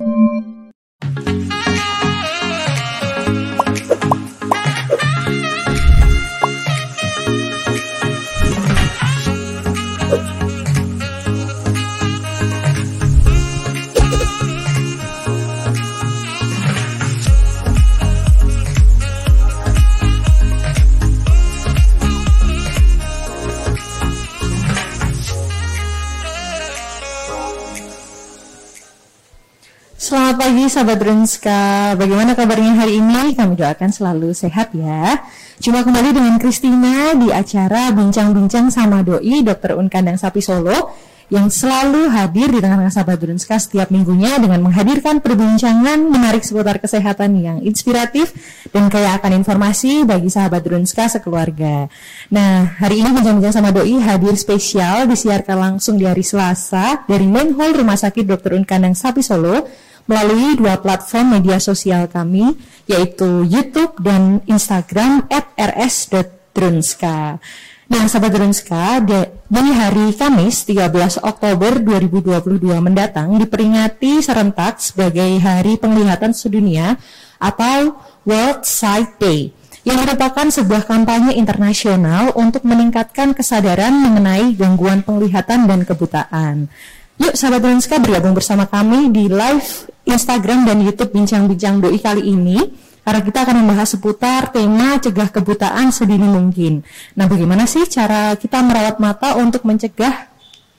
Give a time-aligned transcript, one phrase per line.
[0.00, 0.49] Selamat pagi
[30.70, 31.98] sahabat Drunska.
[31.98, 33.34] Bagaimana kabarnya hari ini?
[33.34, 35.18] Kami doakan selalu sehat ya.
[35.58, 39.74] Jumpa kembali dengan Kristina di acara Bincang-Bincang sama Doi Dr.
[39.74, 40.94] Un Kandang Sapi Solo
[41.26, 47.34] yang selalu hadir di tengah-tengah sahabat Drunska setiap minggunya dengan menghadirkan perbincangan menarik seputar kesehatan
[47.42, 48.30] yang inspiratif
[48.70, 51.90] dan kaya akan informasi bagi sahabat Drunska sekeluarga.
[52.30, 57.58] Nah, hari ini Bincang-Bincang sama Doi hadir spesial disiarkan langsung di hari Selasa dari Main
[57.58, 58.54] Hall Rumah Sakit Dr.
[58.54, 62.58] Un Kandang Sapi Solo melalui dua platform media sosial kami
[62.90, 67.38] yaitu YouTube dan Instagram @rs.drunska.
[67.90, 76.30] Nah, sahabat Drunska, di hari Kamis 13 Oktober 2022 mendatang diperingati serentak sebagai Hari Penglihatan
[76.30, 76.94] Sedunia
[77.42, 79.50] atau World Sight Day
[79.82, 86.70] yang merupakan sebuah kampanye internasional untuk meningkatkan kesadaran mengenai gangguan penglihatan dan kebutaan.
[87.20, 92.56] Yuk sahabat Lenska bergabung bersama kami di live Instagram dan YouTube Bincang-Bincang Doi kali ini
[93.04, 96.80] karena kita akan membahas seputar tema cegah kebutaan sedini mungkin.
[97.20, 100.32] Nah, bagaimana sih cara kita merawat mata untuk mencegah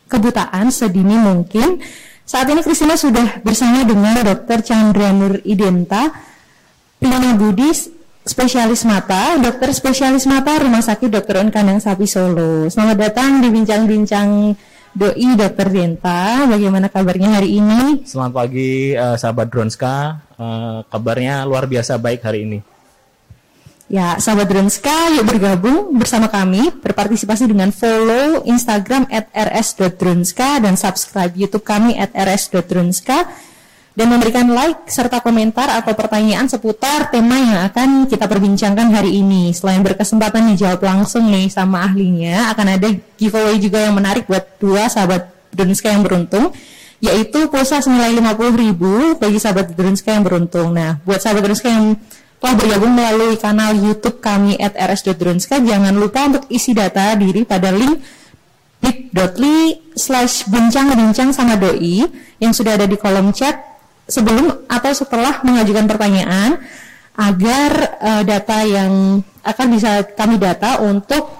[0.09, 1.77] kebutaan sedini mungkin?
[2.25, 4.65] Saat ini Kristina sudah bersama dengan Dr.
[4.65, 6.09] Chandra Nur Identa,
[6.97, 7.69] Prima Budi,
[8.25, 11.45] spesialis mata, dokter spesialis mata Rumah Sakit Dr.
[11.45, 12.65] Un Kandang Sapi Solo.
[12.65, 14.57] Selamat datang di Bincang-Bincang
[14.91, 18.03] Doi Dokter Denta, bagaimana kabarnya hari ini?
[18.03, 22.59] Selamat pagi uh, sahabat Dronska, uh, kabarnya luar biasa baik hari ini.
[23.87, 31.39] Ya, sahabat Dronska, yuk bergabung bersama kami, berpartisipasi dengan follow Instagram at rs.dronska dan subscribe
[31.39, 33.31] YouTube kami at rs.dronska
[33.91, 39.51] dan memberikan like serta komentar atau pertanyaan seputar tema yang akan kita perbincangkan hari ini.
[39.51, 42.87] Selain berkesempatan dijawab langsung nih sama ahlinya, akan ada
[43.19, 46.55] giveaway juga yang menarik buat dua sahabat Drunska yang beruntung,
[47.03, 50.71] yaitu pulsa senilai 50 ribu bagi sahabat Drunska yang beruntung.
[50.71, 51.99] Nah, buat sahabat Drunska yang
[52.41, 57.69] telah bergabung melalui kanal YouTube kami at rs.drunska, jangan lupa untuk isi data diri pada
[57.69, 58.01] link
[58.81, 62.01] bit.ly slash bincang-bincang sama doi
[62.41, 63.70] yang sudah ada di kolom chat
[64.11, 66.59] sebelum atau setelah mengajukan pertanyaan
[67.15, 67.71] agar
[68.03, 71.39] uh, data yang akan bisa kami data untuk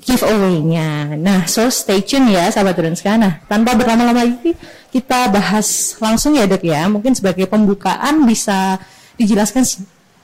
[0.00, 1.16] giveaway-nya.
[1.16, 3.16] Nah, so stay tune ya sahabat Drenska.
[3.16, 4.52] Nah, tanpa berlama-lama lagi
[4.92, 6.88] kita bahas langsung ya dok ya.
[6.88, 8.80] Mungkin sebagai pembukaan bisa
[9.16, 9.64] dijelaskan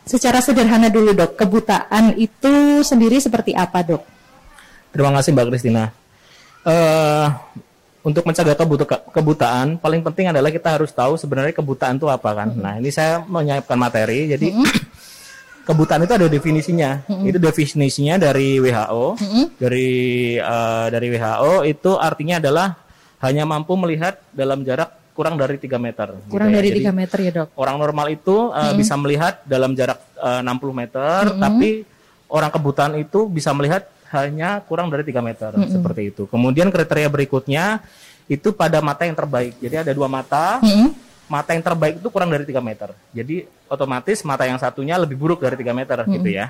[0.04, 1.34] secara sederhana dulu dok.
[1.34, 4.02] Kebutaan itu sendiri seperti apa dok?
[4.92, 5.84] Terima kasih Mbak Kristina.
[6.62, 7.32] Uh,
[8.02, 12.50] untuk mencegah kebuta kebutaan paling penting adalah kita harus tahu sebenarnya kebutaan itu apa kan.
[12.50, 12.64] Mm -hmm.
[12.66, 14.74] Nah ini saya menyiapkan materi jadi mm -hmm.
[15.62, 17.06] kebutaan itu ada definisinya.
[17.06, 17.28] Mm -hmm.
[17.30, 19.06] Itu definisinya dari WHO.
[19.22, 19.44] Mm -hmm.
[19.54, 19.90] Dari
[20.42, 22.74] uh, dari WHO itu artinya adalah
[23.22, 26.08] hanya mampu melihat dalam jarak kurang dari 3 meter.
[26.26, 26.90] Kurang gitu dari ya.
[26.90, 27.48] 3 meter ya dok.
[27.54, 28.76] Orang normal itu uh, mm -hmm.
[28.82, 31.42] bisa melihat dalam jarak uh, 60 meter, mm -hmm.
[31.42, 31.70] tapi
[32.32, 35.72] orang kebutaan itu bisa melihat hanya kurang dari 3 meter mm -hmm.
[35.72, 36.22] seperti itu.
[36.28, 37.80] Kemudian kriteria berikutnya
[38.28, 39.56] itu pada mata yang terbaik.
[39.58, 40.60] Jadi ada dua mata.
[40.60, 40.88] Mm -hmm.
[41.30, 42.92] Mata yang terbaik itu kurang dari 3 meter.
[43.16, 46.14] Jadi otomatis mata yang satunya lebih buruk dari 3 meter mm -hmm.
[46.20, 46.46] gitu ya.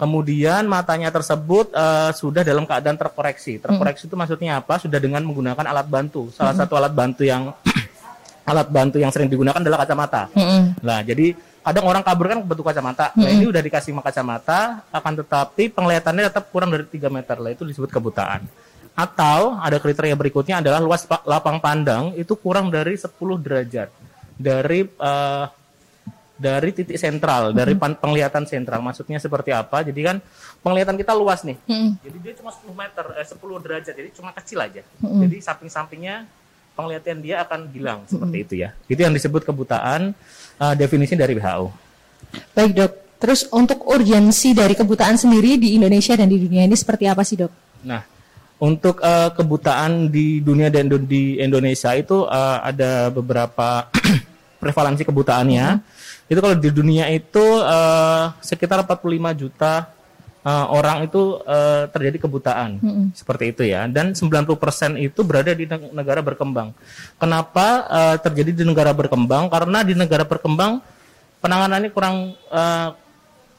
[0.00, 3.60] Kemudian matanya tersebut uh, sudah dalam keadaan terkoreksi.
[3.60, 4.16] Terkoreksi mm -hmm.
[4.16, 4.74] itu maksudnya apa?
[4.80, 6.32] Sudah dengan menggunakan alat bantu.
[6.32, 6.60] Salah mm -hmm.
[6.64, 7.52] satu alat bantu yang
[8.50, 10.32] alat bantu yang sering digunakan adalah kacamata.
[10.32, 10.62] Mm -hmm.
[10.80, 13.14] Nah, jadi kadang orang kabur kan bentuk kacamata.
[13.14, 13.22] Hmm.
[13.22, 17.62] Nah, ini udah dikasih kacamata, akan tetapi penglihatannya tetap kurang dari 3 meter lah itu
[17.62, 18.44] disebut kebutaan.
[18.92, 23.08] Atau ada kriteria berikutnya adalah luas lapang pandang itu kurang dari 10
[23.40, 23.88] derajat
[24.36, 25.46] dari uh,
[26.42, 27.56] dari titik sentral, hmm.
[27.56, 28.82] dari penglihatan sentral.
[28.82, 29.86] Maksudnya seperti apa?
[29.86, 30.18] Jadi kan
[30.58, 31.54] penglihatan kita luas nih.
[31.70, 31.94] Hmm.
[32.02, 33.94] Jadi dia cuma 10 meter, eh, 10 derajat.
[33.94, 34.82] Jadi cuma kecil aja.
[34.98, 35.22] Hmm.
[35.22, 36.26] Jadi samping-sampingnya
[36.74, 38.74] penglihatan dia akan hilang seperti itu ya.
[38.90, 40.16] Itu yang disebut kebutaan
[40.62, 41.66] uh, definisi dari WHO.
[42.54, 42.92] Baik dok.
[43.18, 47.38] Terus untuk urgensi dari kebutaan sendiri di Indonesia dan di dunia ini seperti apa sih
[47.38, 47.52] dok?
[47.86, 48.02] Nah,
[48.58, 53.90] untuk uh, kebutaan di dunia dan di Indonesia itu uh, ada beberapa
[54.62, 55.66] prevalensi kebutaannya.
[55.66, 56.30] Mm -hmm.
[56.30, 59.90] Itu kalau di dunia itu uh, sekitar 45 juta
[60.42, 62.78] uh, orang itu uh, terjadi kebutaan.
[62.82, 63.06] Mm-hmm.
[63.14, 63.86] Seperti itu ya.
[63.86, 66.74] Dan 90% itu berada di negara berkembang.
[67.18, 69.48] Kenapa uh, terjadi di negara berkembang?
[69.48, 70.82] Karena di negara berkembang
[71.42, 72.94] penanganannya kurang uh,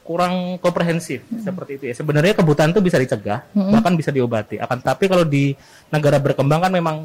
[0.04, 1.42] kurang komprehensif hmm.
[1.44, 1.94] seperti itu ya.
[1.96, 3.72] Sebenarnya kebutaan itu bisa dicegah, hmm.
[3.72, 4.60] bahkan bisa diobati.
[4.60, 5.56] Akan tapi kalau di
[5.88, 6.96] negara berkembang kan memang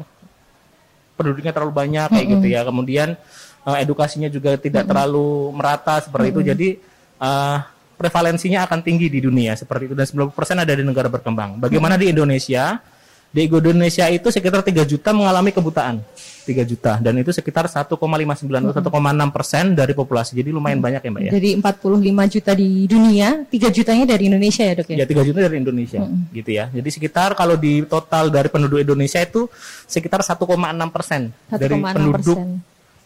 [1.16, 2.32] penduduknya terlalu banyak kayak hmm.
[2.36, 2.60] gitu ya.
[2.64, 3.08] Kemudian
[3.64, 4.90] uh, edukasinya juga tidak hmm.
[4.92, 6.34] terlalu merata seperti hmm.
[6.36, 6.40] itu.
[6.44, 6.68] Jadi
[7.24, 7.58] uh,
[8.00, 11.60] prevalensinya akan tinggi di dunia seperti itu dan 90% ada di negara berkembang.
[11.60, 12.02] Bagaimana hmm.
[12.02, 12.80] di Indonesia?
[13.30, 16.02] Di Indonesia itu sekitar 3 juta mengalami kebutaan.
[16.42, 20.34] 3 juta dan itu sekitar 1,59 atau 1,6 persen dari populasi.
[20.34, 20.86] Jadi lumayan hmm.
[20.88, 21.32] banyak ya Mbak ya.
[21.38, 24.96] Jadi 45 juta di dunia, 3 jutanya dari Indonesia ya dok ya?
[24.98, 26.34] Ya 3 juta dari Indonesia hmm.
[26.34, 26.64] gitu ya.
[26.74, 29.46] Jadi sekitar kalau di total dari penduduk Indonesia itu
[29.86, 30.40] sekitar 1,6
[30.90, 32.38] persen dari penduduk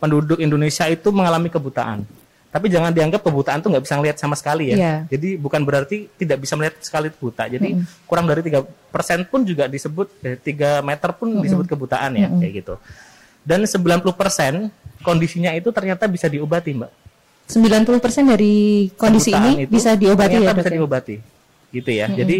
[0.01, 2.24] penduduk Indonesia itu mengalami kebutaan.
[2.55, 4.77] Tapi jangan dianggap kebutaan tuh nggak bisa ngelihat sama sekali ya.
[4.79, 4.99] Yeah.
[5.11, 7.51] Jadi bukan berarti tidak bisa melihat sekali buta.
[7.51, 8.63] Jadi mm kurang dari tiga
[8.95, 12.75] persen pun juga disebut eh, tiga meter pun mm disebut kebutaan ya mm kayak gitu.
[13.43, 14.07] Dan 90%
[15.03, 16.93] kondisinya itu ternyata bisa diobati, Mbak.
[17.51, 20.75] 90% dari kondisi kebutaan ini bisa diobati ya, bisa ya?
[20.79, 21.17] diobati.
[21.75, 22.07] Gitu ya.
[22.07, 22.37] Mm Jadi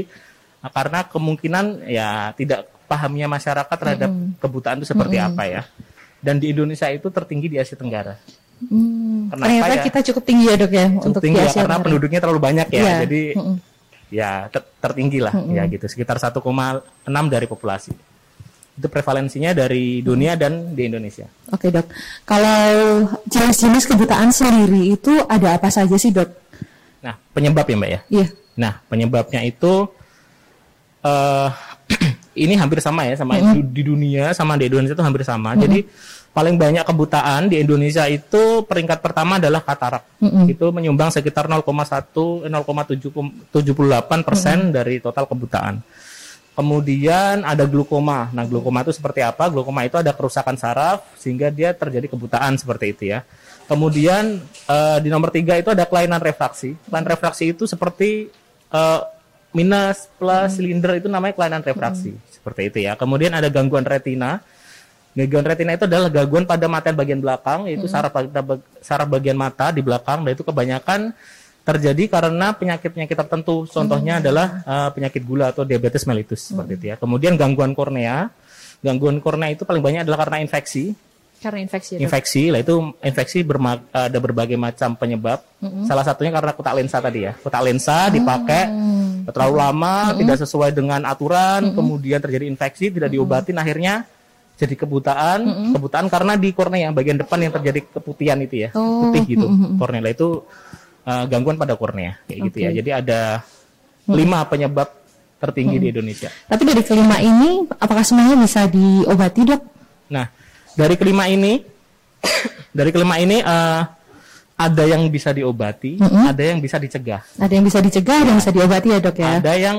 [0.63, 5.63] karena kemungkinan ya tidak pahamnya masyarakat terhadap mm kebutaan itu seperti mm apa ya.
[6.23, 8.15] Dan di Indonesia itu tertinggi di Asia Tenggara.
[8.65, 9.85] Hmm, ternyata ya?
[9.85, 12.81] kita cukup tinggi ya dok ya cukup untuk tinggi ya, karena penduduknya terlalu banyak ya,
[12.81, 12.97] ya.
[13.05, 13.57] jadi mm -mm.
[14.15, 15.57] ya ter tertinggi lah mm -mm.
[15.59, 16.41] ya gitu sekitar 1,6
[17.29, 17.93] dari populasi
[18.75, 21.31] itu prevalensinya dari dunia dan di Indonesia.
[21.55, 21.87] Oke dok,
[22.27, 26.27] kalau jenis-jenis kebutaan sendiri itu ada apa saja sih dok?
[26.99, 28.01] Nah penyebab ya mbak ya.
[28.11, 28.27] Iya.
[28.59, 29.87] Nah penyebabnya itu
[31.07, 31.49] uh,
[32.43, 33.63] ini hampir sama ya sama mm -hmm.
[33.71, 35.55] di dunia sama di Indonesia itu hampir sama.
[35.55, 35.63] Mm -hmm.
[35.63, 35.79] Jadi
[36.35, 40.03] paling banyak kebutaan di Indonesia itu peringkat pertama adalah katarak.
[40.19, 40.45] Mm -hmm.
[40.51, 42.51] Itu menyumbang sekitar 0,1 0,78
[44.27, 44.75] persen mm -hmm.
[44.75, 45.79] dari total kebutaan.
[46.55, 48.31] Kemudian ada glukoma.
[48.31, 49.51] Nah, glukoma itu seperti apa?
[49.51, 53.27] Glukoma itu ada kerusakan saraf sehingga dia terjadi kebutaan seperti itu ya.
[53.67, 54.39] Kemudian
[54.71, 56.79] uh, di nomor tiga itu ada kelainan refraksi.
[56.87, 58.31] Kelainan refraksi itu seperti
[58.71, 59.03] uh,
[59.51, 62.23] minus plus silinder itu namanya kelainan refraksi hmm.
[62.31, 62.95] seperti itu ya.
[62.95, 64.39] Kemudian ada gangguan retina
[65.15, 67.95] Gangguan retina itu adalah gangguan pada mata bagian belakang, yaitu hmm.
[67.95, 68.13] saraf
[68.83, 71.15] saraf bagian mata di belakang, dan itu kebanyakan
[71.65, 73.63] terjadi karena penyakit-penyakit tertentu.
[73.71, 74.23] Contohnya hmm.
[74.27, 76.49] adalah uh, penyakit gula atau diabetes mellitus hmm.
[76.51, 76.97] seperti itu ya.
[76.99, 78.29] Kemudian gangguan kornea.
[78.85, 80.93] Gangguan kornea itu paling banyak adalah karena infeksi.
[81.41, 81.97] Karena infeksi.
[81.97, 82.75] Ya, infeksi, lah itu
[83.05, 85.41] infeksi berma ada berbagai macam penyebab.
[85.63, 85.87] Hmm.
[85.87, 87.33] Salah satunya karena kotak lensa tadi ya.
[87.39, 89.31] Kotak lensa dipakai hmm.
[89.31, 90.17] terlalu lama, hmm.
[90.21, 91.75] tidak sesuai dengan aturan, hmm.
[91.79, 93.17] kemudian terjadi infeksi, tidak hmm.
[93.17, 93.95] diobatin, akhirnya
[94.55, 95.73] jadi kebutaan, mm -hmm.
[95.75, 99.11] kebutaan karena di kornea bagian depan yang terjadi keputihan itu ya, oh.
[99.11, 99.47] putih gitu.
[99.51, 99.77] Mm -hmm.
[99.83, 100.47] Kornea itu
[101.05, 102.47] uh, gangguan pada kornea kayak okay.
[102.51, 102.71] gitu ya.
[102.71, 103.21] Jadi ada
[104.07, 104.15] mm.
[104.15, 104.89] lima penyebab
[105.43, 105.83] tertinggi mm.
[105.83, 106.29] di Indonesia.
[106.47, 109.63] Tapi dari kelima ini apakah semuanya bisa diobati, Dok?
[110.15, 110.27] Nah,
[110.79, 111.59] dari kelima ini
[112.79, 113.83] dari kelima ini uh,
[114.55, 116.25] ada yang bisa diobati, mm -hmm.
[116.31, 117.27] ada yang bisa dicegah.
[117.43, 119.31] Ada yang bisa dicegah, ada yang bisa diobati ya, Dok ya.
[119.43, 119.79] Ada yang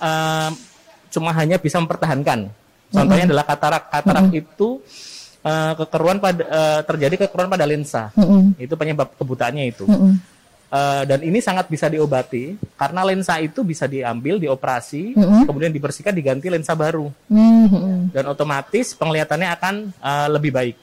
[0.00, 0.50] uh,
[1.12, 2.48] cuma hanya bisa mempertahankan
[2.96, 3.36] Contohnya mm -hmm.
[3.36, 3.84] adalah katarak.
[3.92, 4.40] Katarak mm -hmm.
[4.40, 4.68] itu
[5.46, 8.10] uh, kekeruan pada uh, terjadi kekeruan pada lensa.
[8.16, 8.42] Mm -hmm.
[8.56, 9.84] Itu penyebab kebutaannya itu.
[9.84, 10.12] Mm -hmm.
[10.72, 15.42] uh, dan ini sangat bisa diobati karena lensa itu bisa diambil, dioperasi, mm -hmm.
[15.46, 17.12] kemudian dibersihkan, diganti lensa baru.
[17.30, 17.96] Mm -hmm.
[18.16, 20.76] Dan otomatis penglihatannya akan uh, lebih baik.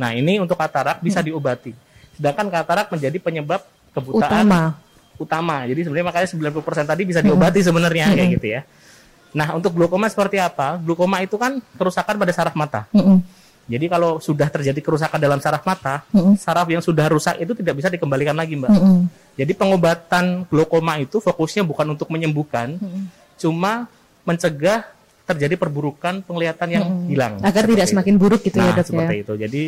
[0.00, 1.28] Nah, ini untuk katarak bisa mm -hmm.
[1.28, 1.72] diobati.
[2.16, 3.60] Sedangkan katarak menjadi penyebab
[3.92, 4.62] kebutaan utama.
[5.20, 5.56] utama.
[5.68, 7.68] Jadi sebenarnya makanya 90% tadi bisa diobati mm -hmm.
[7.68, 8.18] sebenarnya mm -hmm.
[8.18, 8.62] kayak gitu ya.
[9.32, 10.76] Nah, untuk glaukoma seperti apa?
[10.76, 12.84] Glaukoma itu kan kerusakan pada saraf mata.
[12.92, 13.18] Mm -hmm.
[13.70, 17.78] Jadi kalau sudah terjadi kerusakan dalam saraf mata, mm saraf yang sudah rusak itu tidak
[17.78, 18.70] bisa dikembalikan lagi, Mbak.
[18.74, 19.02] Mm.
[19.38, 23.90] Jadi pengobatan glaukoma itu fokusnya bukan untuk menyembuhkan, mm cuma
[24.22, 24.86] mencegah
[25.26, 27.34] terjadi perburukan penglihatan yang mm hilang.
[27.40, 27.92] Agar tidak itu.
[27.94, 29.22] semakin buruk gitu ya, nah, ya, Dok seperti ya.
[29.22, 29.32] itu.
[29.38, 29.62] Jadi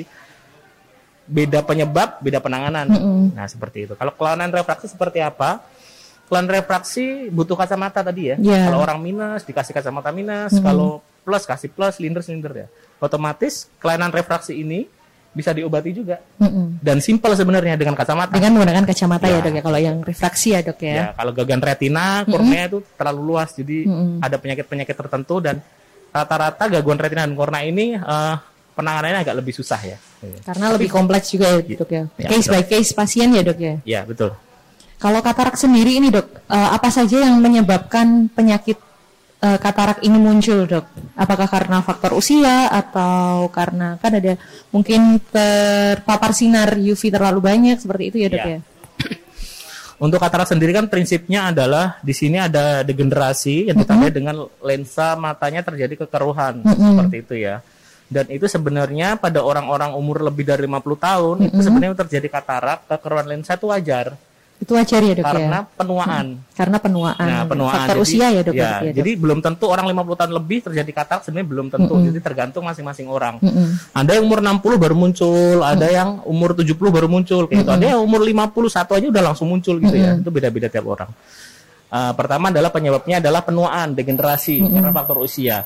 [1.25, 2.87] beda penyebab, beda penanganan.
[2.91, 3.25] Mm.
[3.39, 3.95] Nah, seperti itu.
[3.95, 5.63] Kalau kelainan refraksi seperti apa?
[6.25, 8.37] Plan refraksi butuh kacamata tadi ya.
[8.41, 8.73] Yeah.
[8.73, 10.65] Kalau orang minus dikasih kacamata minus, mm.
[10.65, 12.67] kalau plus kasih plus, silinder-silinder ya.
[13.01, 14.89] Otomatis kelainan refraksi ini
[15.35, 16.23] bisa diobati juga.
[16.41, 16.81] Mm.
[16.81, 18.33] Dan simpel sebenarnya dengan kacamata.
[18.33, 19.63] Dengan menggunakan kacamata ya, ya dok ya.
[19.67, 20.95] Kalau yang refraksi ya dok ya.
[20.95, 22.97] Ya kalau gagan retina, kornea itu mm -mm.
[22.97, 25.61] terlalu luas, jadi mm ada penyakit-penyakit tertentu dan
[26.15, 28.39] rata-rata gangguan retina dan kornea ini uh,
[28.79, 29.99] penanganannya agak lebih susah ya.
[30.47, 32.03] Karena Tapi, lebih kompleks juga ya dok ya.
[32.19, 32.55] ya case betul.
[32.55, 33.75] by case pasien ya dok ya.
[33.83, 34.31] Ya betul.
[34.99, 38.79] Kalau katarak sendiri ini dok, uh, apa saja yang menyebabkan penyakit
[39.43, 40.87] uh, katarak ini muncul dok?
[41.19, 44.39] Apakah karena faktor usia atau karena kan ada
[44.71, 48.49] mungkin terpapar sinar UV terlalu banyak seperti itu ya dok ya?
[48.49, 48.61] ya?
[50.05, 55.63] Untuk katarak sendiri kan prinsipnya adalah di sini ada degenerasi yang ditandai dengan lensa matanya
[55.63, 57.61] terjadi kekeruhan seperti itu ya.
[58.05, 60.77] Dan itu sebenarnya pada orang-orang umur lebih dari 50
[61.09, 64.13] tahun itu sebenarnya terjadi katarak, kekeruhan lensa itu wajar
[64.55, 65.77] Itu wajar ya dok karena ya?
[65.77, 66.27] penuaan.
[66.55, 67.27] Karena penuaan.
[67.27, 67.75] Nah, penuaan.
[67.75, 68.55] Faktor Jadi- usia ya dok?
[68.55, 68.95] Ya, ya, dok?
[68.97, 71.95] jadi belum tentu orang 50 tahun lebih terjadi katarak sebenarnya belum tentu.
[72.01, 73.43] Jadi tergantung masing-masing orang.
[73.43, 73.69] Mm-mm.
[73.93, 77.71] Ada yang umur 60 baru muncul, ada yang umur 70 baru muncul kayak gitu.
[77.75, 80.17] Ada yang umur 51 aja udah langsung muncul gitu ya.
[80.17, 81.11] Itu beda-beda tiap orang.
[81.95, 85.63] Uh, pertama adalah penyebabnya adalah penuaan, degenerasi karena faktor usia.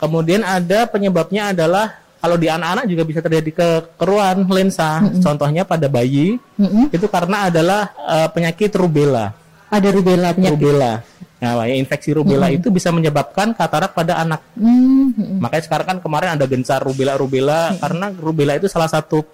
[0.00, 5.00] Kemudian ada penyebabnya adalah kalau di anak-anak juga bisa terjadi kekeruhan lensa.
[5.24, 6.92] Contohnya pada bayi Mm-mm.
[6.92, 9.32] itu karena adalah uh, penyakit rubella.
[9.72, 10.54] Ada rubella penyakit.
[10.60, 10.92] Rubella.
[11.40, 14.44] Nah, ya, infeksi rubella itu bisa menyebabkan katarak pada anak.
[14.52, 15.40] Hmm, mm-mm.
[15.40, 19.24] Makanya sekarang kan kemarin ada gencar rubella-rubella karena rubella itu salah satu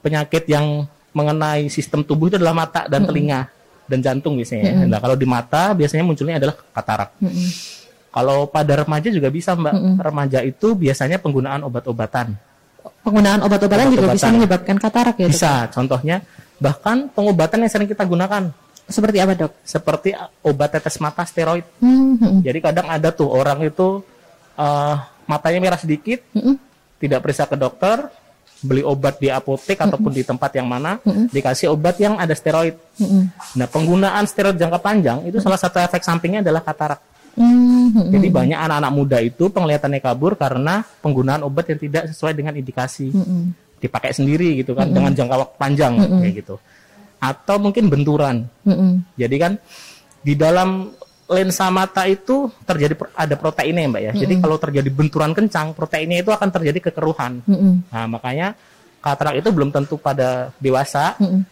[0.00, 3.52] penyakit yang mengenai sistem tubuh itu adalah mata dan telinga
[3.84, 4.88] dan jantung biasanya.
[4.88, 7.12] Nah, kalau di mata biasanya munculnya adalah katarak.
[7.20, 7.48] Mm-mm.
[8.14, 9.98] Kalau pada remaja juga bisa, Mbak.
[9.98, 12.38] Remaja itu biasanya penggunaan obat-obatan.
[13.02, 15.34] Penggunaan obat-obatan juga bisa menyebabkan katarak ya dok?
[15.34, 16.22] Bisa, contohnya
[16.62, 18.54] bahkan pengobatan yang sering kita gunakan
[18.84, 19.52] Seperti apa dok?
[19.64, 20.12] seperti
[20.44, 21.64] obat tetes mata steroid.
[21.80, 22.40] Hmm, mm-mm.
[22.44, 24.04] Jadi kadang ada tuh orang itu
[24.60, 24.94] eh,
[25.24, 26.60] matanya merah sedikit, Mm-mm.
[27.00, 28.04] tidak periksa ke dokter,
[28.60, 31.00] beli obat di apotek ataupun di tempat yang mana,
[31.32, 32.76] dikasih obat yang ada steroid.
[33.00, 33.32] Mm-mm.
[33.56, 37.00] Nah, penggunaan steroid jangka panjang itu salah satu efek sampingnya adalah katarak.
[37.34, 38.10] Hmm, mm-mm.
[38.14, 43.10] Jadi banyak anak-anak muda itu penglihatannya kabur karena penggunaan obat yang tidak sesuai dengan indikasi.
[43.10, 43.54] Mm-mm.
[43.82, 46.56] Dipakai sendiri gitu kan dengan jangka waktu panjang kayak gitu.
[47.20, 48.48] Atau mungkin benturan.
[48.64, 49.04] Mm-mm.
[49.18, 49.52] Jadi kan
[50.24, 50.88] di dalam
[51.24, 54.12] lensa mata itu terjadi ada proteinnya ya, Mbak ya.
[54.24, 57.40] Jadi kalau terjadi benturan kencang, proteinnya itu akan terjadi kekeruhan.
[57.44, 57.88] Mm-mm.
[57.88, 58.52] Nah, makanya
[59.00, 61.16] katarak itu belum tentu pada dewasa.
[61.20, 61.44] Mm-mm.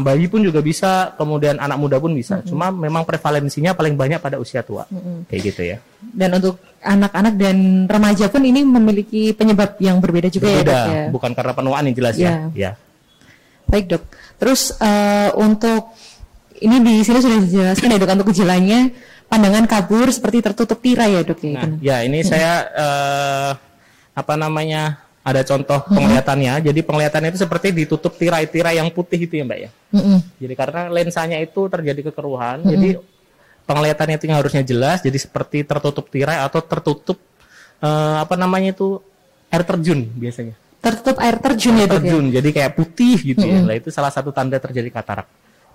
[0.00, 2.40] Bayi pun juga bisa, kemudian anak muda pun bisa.
[2.46, 4.88] Cuma memang prevalensinya paling banyak pada usia tua.
[5.28, 5.76] Kayak gitu ya.
[6.00, 7.56] Dan untuk anak-anak dan
[7.88, 11.04] remaja pun ini memiliki penyebab yang berbeda juga ya Berbeda, dok ya?
[11.10, 12.32] bukan karena penuaan yang jelas ya.
[12.52, 12.70] Ya.
[13.64, 14.02] Baik dok.
[14.36, 15.96] Terus eh, untuk
[16.60, 18.92] ini di sini sudah dijelaskan ya dok untuk gejalanya
[19.26, 21.52] pandangan kabur seperti tertutup tirai ya dok ya.
[21.56, 23.50] Nah, ya ini saya eh,
[24.14, 26.68] apa namanya ada contoh penglihatannya.
[26.68, 29.70] Jadi penglihatannya itu seperti ditutup tirai-tirai yang putih itu ya Mbak ya.
[29.96, 30.18] Mm-mm.
[30.36, 33.00] Jadi karena lensanya itu terjadi kekeruhan, jadi
[33.64, 37.16] penglihatannya itu yang harusnya jelas, jadi seperti tertutup tirai atau tertutup
[37.80, 39.00] eh, apa namanya itu
[39.48, 40.54] air terjun biasanya.
[40.84, 42.00] Tertutup air terjun ya dok ya.
[42.04, 43.64] Terjun, jadi kayak putih gitu ya.
[43.64, 45.24] Nah itu salah satu tanda terjadi katarak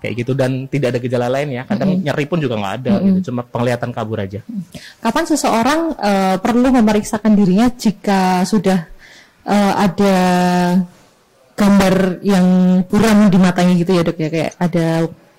[0.00, 1.66] kayak gitu dan tidak ada gejala lain ya.
[1.66, 3.34] Kadang nyeri pun juga nggak ada, gitu.
[3.34, 4.46] cuma penglihatan kabur aja.
[5.02, 8.99] Kapan seseorang eh, perlu memeriksakan dirinya jika sudah
[9.42, 10.16] eh, ada
[11.54, 12.46] gambar yang
[12.84, 14.86] buram di matanya gitu ya dok ya kayak ada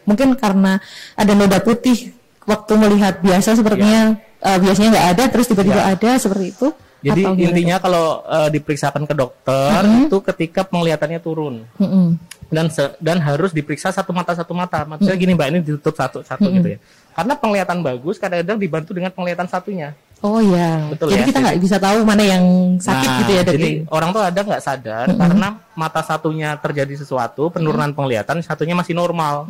[0.04, 0.78] mungkin karena
[1.16, 5.92] ada noda putih waktu melihat biasa sepertinya eh, biasanya nggak ada terus tiba-tiba Ya.
[5.92, 6.70] ada seperti itu
[7.02, 9.74] Jadi Atau intinya kalau eh, diperiksakan ke dokter
[10.06, 11.66] itu ketika penglihatannya turun.
[11.74, 11.82] Dok?
[11.82, 12.08] Mm-mm.
[12.48, 14.86] dan se- dan harus diperiksa satu mata satu mata.
[14.86, 16.80] Maksudnya gini mbak, ini ditutup satu satu gitu ya.
[17.12, 19.92] Karena penglihatan bagus kadang-kadang dibantu dengan penglihatan satunya.
[20.22, 22.46] Oh ya, Betul jadi ya, kita nggak bisa tahu mana yang
[22.78, 23.54] sakit Nah, gitu ya dok.
[23.58, 23.90] Jadi ya?
[23.90, 29.50] orang tuh ada nggak sadar karena mata satunya terjadi sesuatu penurunan penglihatan, satunya masih normal.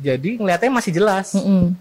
[0.00, 1.36] Jadi ngelihatnya masih jelas.
[1.36, 1.76] Mm-mm.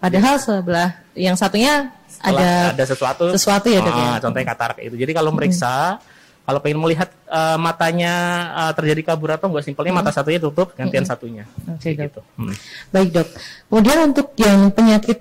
[0.00, 4.24] Padahal sebelah yang satunya Setelah ada ada sesuatu sesuatu ya, Dok, Ah, ya?
[4.24, 4.96] contohnya katarak itu.
[4.96, 6.00] Jadi kalau meriksa
[6.44, 8.14] kalau pengen melihat eh, matanya
[8.56, 11.44] eh, terjadi kabur atau enggak simpelnya mata satunya tutup gantian satunya.
[11.68, 12.20] Oke, Kayak gitu.
[12.34, 12.54] Hmm.
[12.90, 13.28] Baik dok.
[13.70, 15.18] Kemudian untuk yang penyakit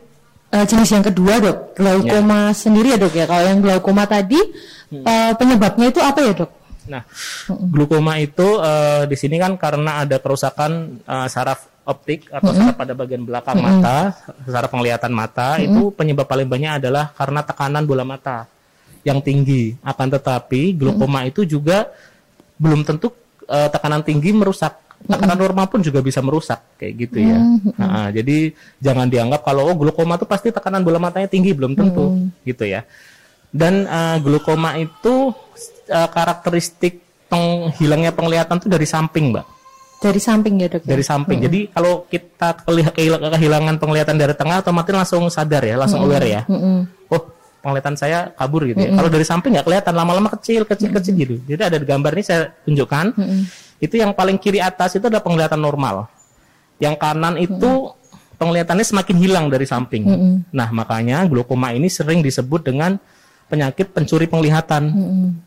[0.49, 3.25] eh, jenis yang kedua dok, glaukoma sendiri ya dok ya.
[3.29, 4.39] Kalau yang glaukoma tadi
[4.93, 6.51] eh, penyebabnya itu apa ya dok?
[6.89, 7.05] Nah,
[7.69, 12.93] glukoma itu eh, di sini kan karena ada kerusakan eh, saraf optik atau saraf pada
[12.93, 14.13] bagian belakang mata,
[14.45, 18.45] saraf penglihatan mata itu penyebab paling banyak adalah karena tekanan bola mata
[19.03, 19.75] yang tinggi.
[19.83, 21.89] Akan tetapi glukoma itu juga
[22.59, 23.11] belum tentu
[23.47, 24.75] eh, tekanan tinggi merusak.
[24.99, 27.39] Tekanan normal pun juga bisa merusak kayak gitu ya.
[27.79, 28.51] Nah, jadi
[28.83, 32.83] jangan dianggap kalau oh glukoma itu pasti tekanan bola matanya tinggi belum tentu gitu ya.
[33.47, 35.31] Dan eh, glukoma itu
[35.87, 39.45] eh, karakteristik penghilangnya penglihatan itu dari samping, Mbak.
[39.99, 40.81] Dari samping ya dok.
[40.83, 40.89] ya?
[40.95, 41.37] Dari samping.
[41.43, 42.63] Jadi kalau kita
[43.35, 46.41] kehilangan penglihatan dari tengah, otomatis langsung sadar ya, langsung aware ya.
[46.47, 46.87] Mm-mm.
[47.11, 47.23] Oh,
[47.59, 48.91] penglihatan saya kabur gitu ya.
[48.95, 51.35] Kalau dari samping nggak kelihatan, lama-lama kecil, kecil, kecil gitu.
[51.43, 53.05] Jadi ada gambar ini saya tunjukkan.
[53.79, 56.07] Itu yang paling kiri atas itu adalah penglihatan normal.
[56.79, 57.95] Yang kanan itu
[58.39, 60.03] penglihatannya semakin hilang dari samping.
[60.51, 62.95] Nah, makanya glaukoma ini sering disebut dengan
[63.51, 64.83] penyakit pencuri penglihatan.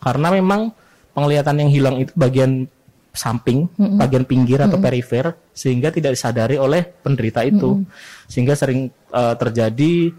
[0.00, 0.73] Karena memang
[1.12, 2.69] penglihatan yang hilang itu bagian
[3.12, 4.00] samping, mm-hmm.
[4.00, 4.88] bagian pinggir atau mm-hmm.
[4.88, 7.76] perifer sehingga tidak disadari oleh penderita itu.
[7.76, 8.26] Mm-hmm.
[8.26, 10.11] Sehingga sering uh, terjadi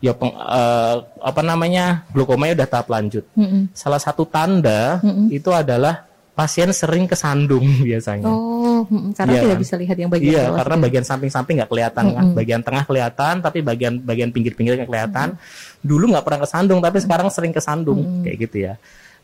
[0.00, 2.08] ya peng, uh, apa namanya?
[2.10, 3.24] glukoma udah tahap lanjut.
[3.36, 3.76] Mm-hmm.
[3.76, 5.26] Salah satu tanda mm-hmm.
[5.30, 8.26] itu adalah pasien sering kesandung biasanya.
[8.26, 10.82] Oh, karena ya, tidak bisa lihat yang bagian Iya, karena ya.
[10.88, 12.24] bagian samping-samping nggak kelihatan kan.
[12.32, 15.36] Bagian tengah kelihatan, tapi bagian bagian pinggir-pinggir nggak kelihatan.
[15.84, 18.74] Dulu nggak pernah kesandung, tapi sekarang sering kesandung kayak gitu ya.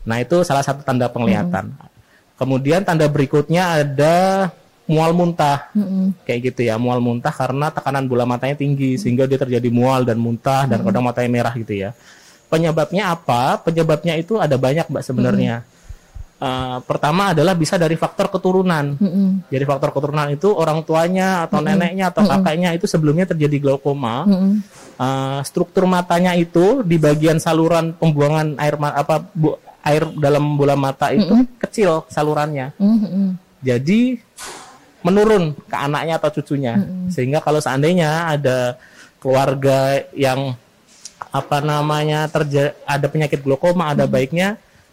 [0.04, 1.72] Nah itu salah satu tanda penglihatan.
[2.36, 4.52] Kemudian tanda berikutnya ada
[4.86, 6.22] mual muntah, mm-hmm.
[6.22, 9.02] kayak gitu ya, mual muntah karena tekanan bola matanya tinggi mm-hmm.
[9.02, 11.90] sehingga dia terjadi mual dan muntah dan kadang matanya merah gitu ya.
[12.46, 13.58] Penyebabnya apa?
[13.66, 15.66] Penyebabnya itu ada banyak mbak sebenarnya.
[15.66, 15.74] Mm-hmm.
[16.36, 18.94] Uh, pertama adalah bisa dari faktor keturunan.
[18.94, 19.50] Mm-hmm.
[19.50, 21.74] Jadi faktor keturunan itu orang tuanya atau mm-hmm.
[21.74, 22.42] neneknya atau mm-hmm.
[22.44, 24.22] kakeknya itu sebelumnya terjadi glaukoma.
[24.28, 24.52] Mm-hmm.
[24.96, 31.14] Uh, struktur matanya itu di bagian saluran pembuangan air apa bu, air dalam bola mata
[31.14, 31.58] itu mm -hmm.
[31.62, 32.74] kecil salurannya.
[32.74, 33.26] Mm -hmm.
[33.62, 34.00] Jadi
[35.06, 36.74] menurun ke anaknya atau cucunya.
[36.74, 37.08] Mm -hmm.
[37.14, 38.74] Sehingga kalau seandainya ada
[39.22, 40.58] keluarga yang
[41.30, 44.14] apa namanya terjadi ada penyakit glaukoma, ada mm -hmm.
[44.14, 44.48] baiknya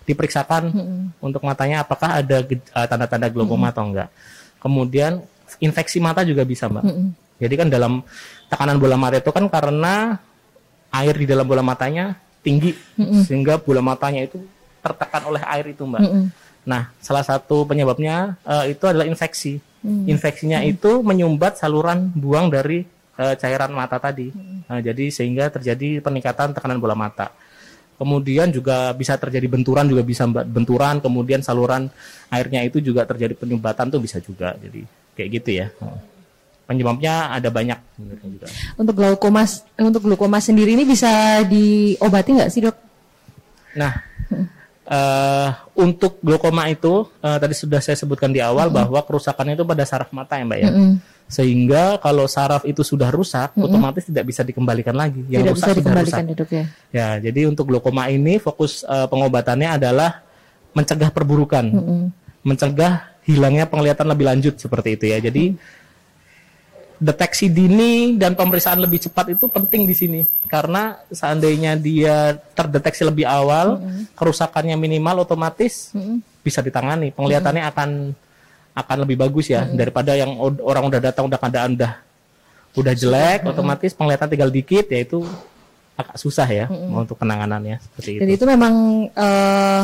[0.06, 1.02] diperiksakan mm -hmm.
[1.26, 3.74] untuk matanya apakah ada uh, tanda-tanda glaukoma mm -hmm.
[3.74, 4.10] atau enggak.
[4.62, 5.12] Kemudian
[5.58, 6.86] infeksi mata juga bisa, Mbak.
[6.86, 7.08] Mm -hmm.
[7.42, 7.94] Jadi kan dalam
[8.48, 10.22] tekanan bola mata itu kan karena
[10.94, 12.14] air di dalam bola matanya
[12.46, 13.22] tinggi mm -hmm.
[13.26, 14.38] sehingga bola matanya itu
[14.84, 16.04] tertekan oleh air itu mbak.
[16.04, 16.26] Mm -hmm.
[16.64, 19.60] Nah, salah satu penyebabnya uh, itu adalah infeksi.
[19.84, 20.08] Mm.
[20.16, 20.72] Infeksinya mm.
[20.72, 22.88] itu menyumbat saluran buang dari
[23.20, 24.32] uh, cairan mata tadi.
[24.32, 24.72] Mm.
[24.72, 27.36] Uh, jadi sehingga terjadi peningkatan tekanan bola mata.
[27.94, 31.04] Kemudian juga bisa terjadi benturan juga bisa benturan.
[31.04, 31.92] Kemudian saluran
[32.34, 34.58] airnya itu juga terjadi penyumbatan tuh bisa juga.
[34.58, 34.82] Jadi
[35.14, 35.68] kayak gitu ya.
[36.66, 37.80] Penyebabnya ada banyak
[38.24, 38.48] juga.
[38.82, 39.46] Untuk glaukoma
[39.78, 42.76] untuk glaukoma sendiri ini bisa diobati nggak sih dok?
[43.78, 43.94] Nah,
[44.88, 48.80] uh, untuk glaukoma itu uh, tadi sudah saya sebutkan di awal mm -hmm.
[48.88, 50.72] bahwa kerusakannya itu pada saraf mata ya mbak ya.
[50.72, 50.94] Mm -hmm.
[51.24, 53.66] Sehingga kalau saraf itu sudah rusak, mm -hmm.
[53.66, 55.24] otomatis tidak bisa dikembalikan lagi.
[55.32, 56.52] Yang tidak rusak bisa dikembalikan sudah rusak.
[56.52, 56.66] ya.
[56.92, 60.22] Ya, jadi untuk glaukoma ini fokus uh, pengobatannya adalah
[60.74, 62.02] mencegah perburukan, mm -hmm.
[62.44, 65.18] mencegah hilangnya penglihatan lebih lanjut seperti itu ya.
[65.24, 65.82] Jadi mm -hmm
[67.00, 73.26] deteksi dini dan pemeriksaan lebih cepat itu penting di sini karena seandainya dia terdeteksi lebih
[73.26, 74.04] awal mm -hmm.
[74.18, 76.18] kerusakannya minimal otomatis mm -hmm.
[76.46, 77.80] bisa ditangani penglihatannya mm -hmm.
[77.80, 77.90] akan
[78.74, 79.78] akan lebih bagus ya mm -hmm.
[79.78, 81.94] daripada yang orang udah datang udah keadaan udah
[82.74, 83.54] udah jelek mm -hmm.
[83.54, 85.26] otomatis penglihatan tinggal dikit yaitu
[85.94, 87.02] agak susah ya mm -hmm.
[87.06, 88.42] untuk penanganannya seperti itu.
[88.42, 88.74] itu memang
[89.14, 89.82] uh,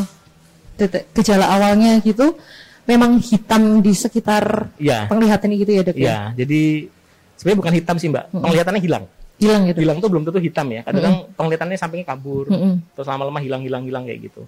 [1.14, 2.38] gejala awalnya gitu
[2.90, 5.06] memang hitam di sekitar ya.
[5.06, 6.06] penglihatan gitu ya dok ya.
[6.10, 6.90] Ya, jadi
[7.40, 9.06] sebenarnya bukan hitam sih mbak penglihatannya hilang
[9.40, 11.40] hilang gitu hilang tuh belum tentu hitam ya kadang hmm.
[11.40, 12.52] penglihatannya sampingnya kabur
[12.94, 14.44] terus lama-lama hilang hilang hilang kayak gitu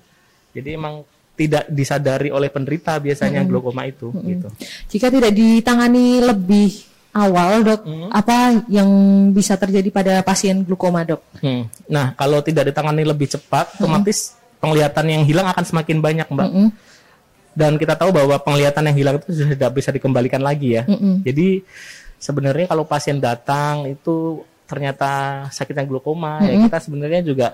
[0.52, 1.08] jadi emang
[1.40, 3.48] tidak disadari oleh penderita biasanya hmm.
[3.48, 4.24] glaukoma itu hmm.
[4.36, 4.48] gitu
[4.92, 8.10] jika tidak ditangani lebih awal dok hmm.
[8.12, 8.90] apa yang
[9.32, 11.88] bisa terjadi pada pasien glaukoma dok hmm.
[11.88, 13.78] nah kalau tidak ditangani lebih cepat hmm.
[13.80, 16.70] otomatis penglihatan yang hilang akan semakin banyak mbak hmm.
[17.56, 21.24] dan kita tahu bahwa penglihatan yang hilang itu sudah tidak bisa dikembalikan lagi ya hmm.
[21.24, 21.64] jadi
[22.22, 26.48] sebenarnya kalau pasien datang itu ternyata sakitnya glaukoma mm -hmm.
[26.48, 27.48] ya kita sebenarnya juga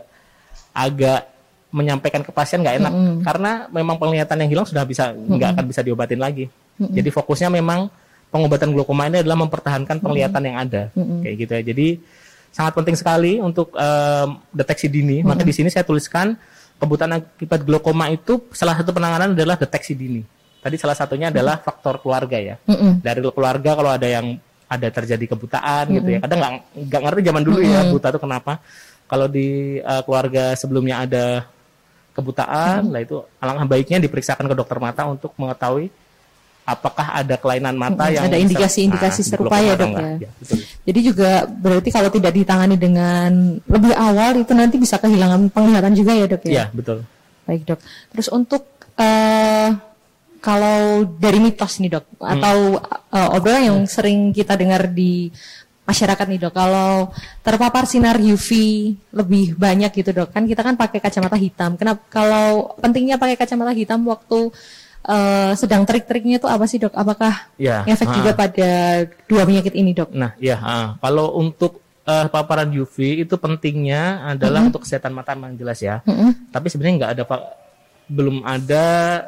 [0.76, 1.34] agak
[1.74, 3.18] menyampaikan ke pasien nggak enak mm -hmm.
[3.26, 5.54] karena memang penglihatan yang hilang sudah bisa nggak mm -hmm.
[5.56, 6.46] akan bisa diobatin lagi.
[6.48, 6.94] Mm -hmm.
[6.94, 7.90] Jadi fokusnya memang
[8.30, 10.48] pengobatan glaukoma ini adalah mempertahankan penglihatan mm -hmm.
[10.48, 11.20] yang ada mm -hmm.
[11.24, 11.64] kayak gitu ya.
[11.74, 11.88] Jadi
[12.56, 15.20] sangat penting sekali untuk um, deteksi dini.
[15.20, 15.30] Mm -hmm.
[15.34, 16.40] Maka di sini saya tuliskan
[16.78, 20.22] kebutuhan akibat glaukoma itu salah satu penanganan adalah deteksi dini.
[20.64, 22.56] Tadi salah satunya adalah faktor keluarga ya.
[22.64, 22.92] Mm -hmm.
[23.04, 25.98] Dari keluarga kalau ada yang ada terjadi kebutaan mm -hmm.
[26.00, 26.20] gitu ya.
[26.24, 26.54] Kadang nggak
[26.92, 27.76] nggak ngerti zaman dulu mm -hmm.
[27.76, 28.54] ya buta itu kenapa.
[29.08, 31.26] Kalau di uh, keluarga sebelumnya ada
[32.12, 32.94] kebutaan, mm -hmm.
[32.94, 35.88] lah itu alangkah baiknya diperiksakan ke dokter mata untuk mengetahui
[36.68, 40.28] apakah ada kelainan mata hmm, yang ada indikasi-indikasi nah, serupa ya dok ya.
[40.28, 40.32] ya
[40.84, 46.12] Jadi juga berarti kalau tidak ditangani dengan lebih awal itu nanti bisa kehilangan penglihatan juga
[46.12, 46.52] ya dok ya.
[46.52, 47.08] Iya betul.
[47.48, 47.80] Baik dok.
[48.12, 48.68] Terus untuk
[49.00, 49.70] uh,
[50.40, 52.34] kalau dari mitos nih dok hmm.
[52.38, 52.58] atau
[53.14, 53.90] uh, obrolan yang hmm.
[53.90, 55.30] sering kita dengar di
[55.88, 58.50] masyarakat nih dok kalau terpapar sinar UV
[59.16, 63.72] lebih banyak gitu dok kan kita kan pakai kacamata hitam kenapa kalau pentingnya pakai kacamata
[63.72, 64.52] hitam waktu
[65.08, 68.72] uh, sedang trik-triknya itu apa sih dok apakah ya, efek uh, juga pada
[69.32, 74.60] dua penyakit ini dok nah ya uh, kalau untuk uh, paparan UV itu pentingnya adalah
[74.60, 74.70] uh -huh.
[74.76, 76.32] untuk kesehatan mata yang jelas ya uh -huh.
[76.52, 77.67] tapi sebenarnya nggak ada pak
[78.08, 78.86] belum ada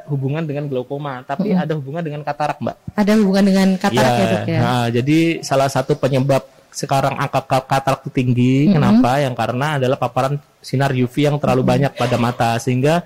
[0.07, 1.63] hubungan dengan glaukoma, tapi hmm.
[1.63, 2.75] ada hubungan dengan katarak, Mbak.
[2.95, 4.59] Ada hubungan dengan katarak ya, ya dok ya.
[4.59, 8.73] Nah, jadi salah satu penyebab sekarang angka katarak itu tinggi, hmm.
[8.79, 9.19] kenapa?
[9.19, 11.71] Yang karena adalah paparan sinar UV yang terlalu hmm.
[11.75, 13.03] banyak pada mata, sehingga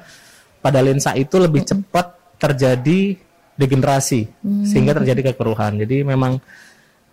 [0.62, 1.70] pada lensa itu lebih hmm.
[1.74, 2.06] cepat
[2.38, 3.18] terjadi
[3.54, 4.26] degenerasi
[4.66, 5.78] sehingga terjadi kekeruhan.
[5.86, 6.42] Jadi memang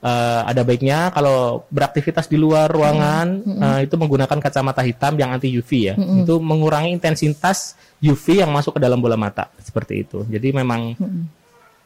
[0.02, 3.26] uh, ada baiknya kalau beraktivitas di luar ruangan
[3.60, 5.94] uh, itu menggunakan kacamata hitam yang anti UV ya.
[5.96, 10.24] Itu mengurangi intensitas UV yang masuk ke dalam bola mata seperti itu.
[10.28, 10.96] Jadi memang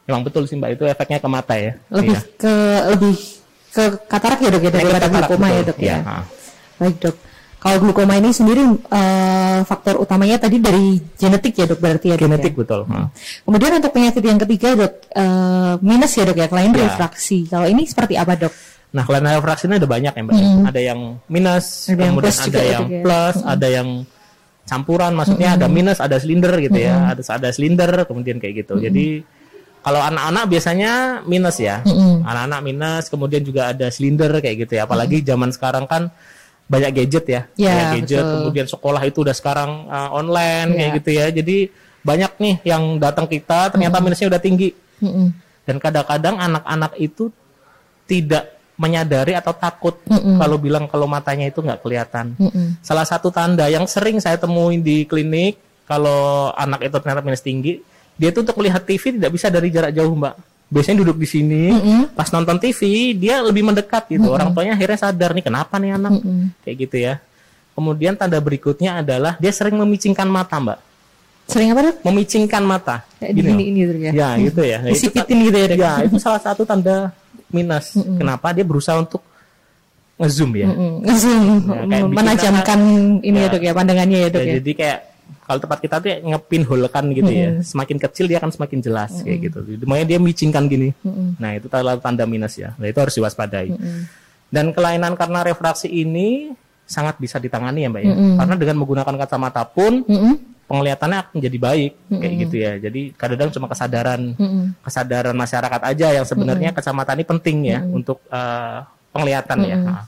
[0.04, 1.72] memang betul sih Mbak itu efeknya ke mata ya.
[1.90, 2.20] Lebih Iya.
[2.38, 2.54] ke
[2.94, 3.14] lebih
[3.74, 5.96] ke katarak ya dok ya Ke daripada glaukoma ya dok ya.
[6.06, 6.14] Ha.
[6.78, 7.16] Baik dok.
[7.64, 12.28] Kalau glaukoma ini sendiri eh, faktor utamanya tadi dari genetik ya dok berarti ya dok
[12.28, 12.58] Genetik ya?
[12.60, 12.80] betul.
[12.92, 13.08] ha.
[13.40, 16.92] Kemudian untuk penyakit yang ketiga dok eh, minus ya dok ya kelainan Ya.
[16.92, 17.48] refraksi.
[17.48, 18.52] Kalau ini seperti apa dok?
[18.92, 20.34] Nah, kelainan refraksi ini ada banyak ya, Mbak.
[20.70, 23.00] Ada yang minus, Ada yang kemudian plus ada juga ya, yang ya.
[23.02, 23.88] plus, ada yang
[24.64, 26.94] campuran, maksudnya ada minus, ada silinder gitu ya.
[27.10, 28.78] Ada ada silinder, kemudian kayak gitu.
[28.78, 29.24] Jadi
[29.80, 30.92] kalau anak-anak biasanya
[31.24, 31.80] minus ya.
[32.22, 34.84] Anak-anak minus, kemudian juga ada silinder kayak gitu ya.
[34.86, 36.12] Apalagi zaman sekarang kan
[36.64, 37.40] banyak gadget ya.
[37.54, 38.34] Ya, Banyak gadget, betul.
[38.40, 40.76] kemudian sekolah itu udah sekarang uh, online Ya.
[40.80, 41.26] kayak gitu ya.
[41.28, 41.56] Jadi
[42.00, 44.72] banyak nih yang datang kita ternyata minusnya udah tinggi.
[45.00, 45.28] Mm-mm.
[45.64, 47.32] Dan kadang-kadang anak-anak itu
[48.04, 50.02] tidak menyadari atau takut
[50.36, 52.34] kalau bilang kalau matanya itu nggak kelihatan.
[52.36, 52.76] Mm-mm.
[52.82, 57.80] Salah satu tanda yang sering saya temuin di klinik kalau anak itu ternyata minus tinggi,
[58.16, 60.34] dia itu untuk melihat TV tidak bisa dari jarak jauh, Mbak.
[60.72, 61.62] Biasanya duduk di sini,
[62.12, 62.80] pas nonton TV
[63.14, 64.32] dia lebih mendekat gitu.
[64.32, 66.12] Orang tuanya akhirnya sadar nih kenapa nih anak
[66.64, 67.14] kayak gitu ya.
[67.74, 70.78] Kemudian tanda berikutnya adalah dia sering memicingkan mata, Mbak.
[71.44, 71.92] Sering apa?
[72.06, 73.02] Memicingkan mata.
[73.20, 73.54] Kayak Gini di loh.
[73.58, 74.12] ini ini dok ya?
[74.14, 74.78] Ya, gitu ya.
[74.84, 75.66] Nah, itu gitu ya?
[75.74, 77.12] Ya, itu salah satu tanda
[77.52, 77.92] minus.
[77.98, 79.20] Kenapa dia berusaha untuk
[80.16, 80.70] ngezoom ya.
[80.70, 82.78] Mm, langsung Ya, kayak bikin menajamkan
[83.20, 83.52] ini ya Ya.
[83.52, 84.54] dok ya pandangannya ya dok Ya, ya.
[84.62, 84.98] Jadi kayak
[85.44, 87.60] kalau tempat kita tuh ngepin kan gitu ya.
[87.60, 89.58] Semakin kecil dia akan semakin jelas kayak gitu.
[89.84, 90.96] Makanya dia micingkan gini.
[91.36, 92.72] Nah, itu tanda tanda minus ya.
[92.80, 93.76] Nah, itu harus diwaspadai.
[94.48, 96.54] Dan kelainan karena refraksi ini
[96.88, 98.14] sangat bisa ditangani ya, Mbak ya.
[98.14, 100.34] Karena dengan menggunakan kacamata pun Mm-mm.
[100.64, 102.72] penglihatannya akan jadi baik kayak gitu ya.
[102.80, 104.20] Jadi kadang-kadang cuma kesadaran
[104.80, 108.78] kesadaran masyarakat aja yang sebenarnya kacamata ini penting ya untuk eh,
[109.12, 109.76] penglihatan ya.
[109.76, 110.02] Nah,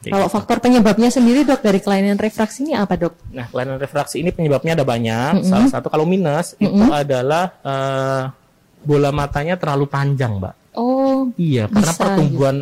[0.00, 0.34] kayak Kalau gitu.
[0.40, 3.14] faktor penyebabnya sendiri dok dari kelainan refraksi ini apa dok?
[3.36, 5.44] Nah, kelainan refraksi ini penyebabnya ada banyak.
[5.44, 8.22] Salah satu kalau minus itu adalah eh,
[8.80, 10.54] bola matanya terlalu panjang, Mbak.
[10.72, 12.56] Oh, Iya, karena Bisa, pertumbuhan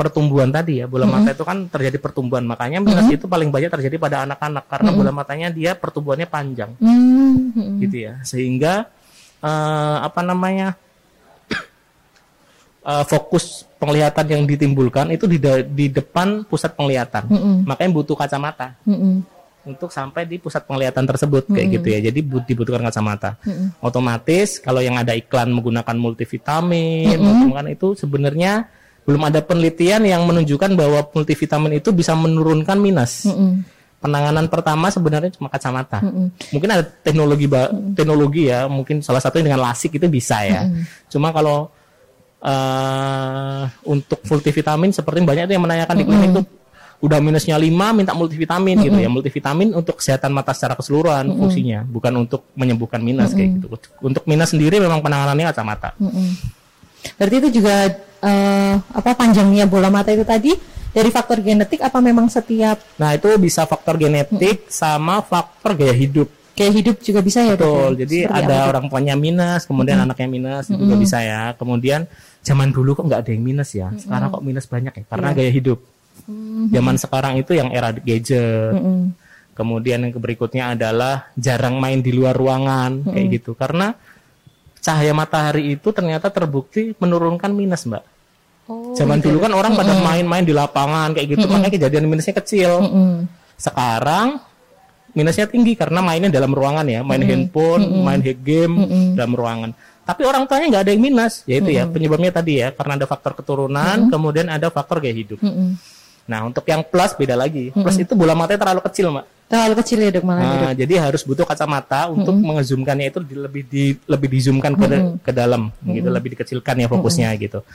[0.00, 2.46] pertumbuhan tadi ya, bola mata itu kan terjadi pertumbuhan.
[2.48, 6.72] Makanya minus itu paling banyak terjadi pada anak-anak karena bola matanya dia pertumbuhannya panjang.
[6.80, 7.76] hmm, hmm.
[7.84, 8.88] gitu ya sehingga
[9.42, 10.78] eh, apa namanya
[12.80, 17.28] eh, fokus penglihatan yang ditimbulkan itu di, da- di depan pusat penglihatan.
[17.64, 18.76] Makanya butuh kacamata.
[18.84, 19.24] Mm-mm.
[19.60, 22.00] untuk sampai di pusat penglihatan tersebut kayak gitu ya.
[22.00, 23.36] Jadi bu- dibutuhkan kacamata.
[23.78, 28.64] Otomatis kalau yang ada iklan menggunakan multivitamin maupun kan itu sebenarnya
[29.04, 33.28] belum ada penelitian yang menunjukkan bahwa multivitamin itu bisa menurunkan minus.
[33.28, 33.64] Mm-mm.
[34.00, 36.00] penanganan pertama sebenarnya cuma kacamata.
[36.56, 40.64] Mungkin ada teknologi ba- teknologi ya, mungkin salah satunya dengan lasik itu bisa ya.
[41.12, 41.68] Cuma kalau
[42.40, 46.44] eh untuk multivitamin seperti banyak tuh yang menanyakan di klinik tuh
[47.00, 49.08] udah minusnya 5 minta multivitamin gitu ya.
[49.08, 53.66] Multivitamin untuk kesehatan mata secara keseluruhan fungsinya, bukan untuk menyembuhkan minus kayak gitu.
[54.04, 55.96] Untuk minus sendiri memang penanganannya kacamata.
[55.96, 56.28] Mm-mm.
[57.16, 57.88] Berarti itu juga
[58.20, 60.52] eh, apa panjangnya bola mata itu tadi
[60.92, 66.28] dari faktor genetik apa memang setiap Nah, itu bisa faktor genetik sama faktor gaya hidup.
[66.50, 67.56] kayak hidup juga bisa ya?
[67.56, 67.96] Betul.
[67.96, 68.04] ya?
[68.04, 71.56] Jadi Seperti ada orang tuanya minus, kemudian anaknya minus itu juga bisa ya.
[71.56, 72.04] Kemudian
[72.40, 73.92] zaman dulu kok nggak ada yang minus ya.
[73.96, 75.78] Sekarang kok minus banyak ya karena gaya hidup.
[76.70, 78.76] Zaman sekarang itu yang era gadget.
[79.50, 83.52] Kemudian yang berikutnya adalah jarang main di luar ruangan kayak gitu.
[83.52, 83.92] Karena
[84.80, 88.04] cahaya matahari itu ternyata terbukti menurunkan minus, Mbak.
[88.70, 92.80] Oh, Zaman dulu kan orang pada main-main di lapangan kayak gitu, makanya kejadian minusnya kecil.
[92.80, 93.28] Mm-mm.
[93.58, 94.40] Sekarang
[95.10, 98.74] minusnya tinggi karena mainnya dalam ruangan ya, main handphone, main hack game
[99.18, 99.70] dalam ruangan.
[100.10, 103.32] Tapi orang tuanya nggak ada yang minus, yaitu ya penyebabnya tadi ya karena ada faktor
[103.38, 105.38] keturunan, kemudian ada faktor gaya hidup.
[105.38, 105.78] Mm-mm.
[106.26, 109.26] Nah untuk yang plus beda lagi, plus itu bola matanya terlalu kecil, mak.
[109.50, 110.62] Terlalu kecil ya dok malah ya, dok?
[110.62, 114.86] Nah, jadi harus butuh kacamata untuk mengezoomkannya itu di- lebih di lebih dizoomkan ke
[115.26, 117.66] ke dalam, gitu, lebih dikecilkan ya fokusnya gitu.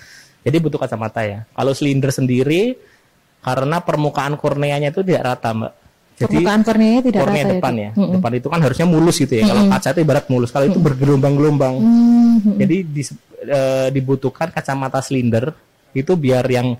[0.43, 1.43] Jadi butuh kacamata ya.
[1.51, 2.79] Kalau silinder sendiri
[3.43, 5.73] karena permukaan korneanya itu tidak rata, mbak.
[6.15, 7.89] Jadi Permukaan korneanya tidak kornea rata depan ya.
[7.91, 9.43] ya, depan itu kan harusnya mulus gitu ya.
[9.51, 11.73] Kalau kaca itu ibarat mulus, kalau itu bergelombang-gelombang.
[11.75, 15.51] Hmm, Jadi dis- eh, dibutuhkan kacamata silinder
[15.91, 16.79] itu biar yang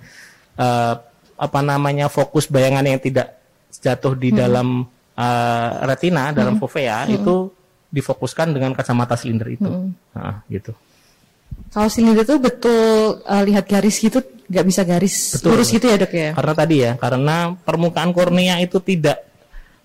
[0.56, 0.94] eh,
[1.36, 3.36] apa namanya fokus bayangan yang tidak
[3.76, 4.88] jatuh di dalam
[5.20, 7.52] eh, retina, dalam fovea itu
[7.92, 9.68] difokuskan dengan kacamata silinder itu.
[10.16, 10.72] Nah, gitu.
[11.76, 15.48] Kalau silinder itu betul eh, lihat garis gitu nggak bisa garis Betul.
[15.54, 16.30] lurus gitu ya dok ya?
[16.34, 19.18] Karena tadi ya, karena permukaan kornea itu tidak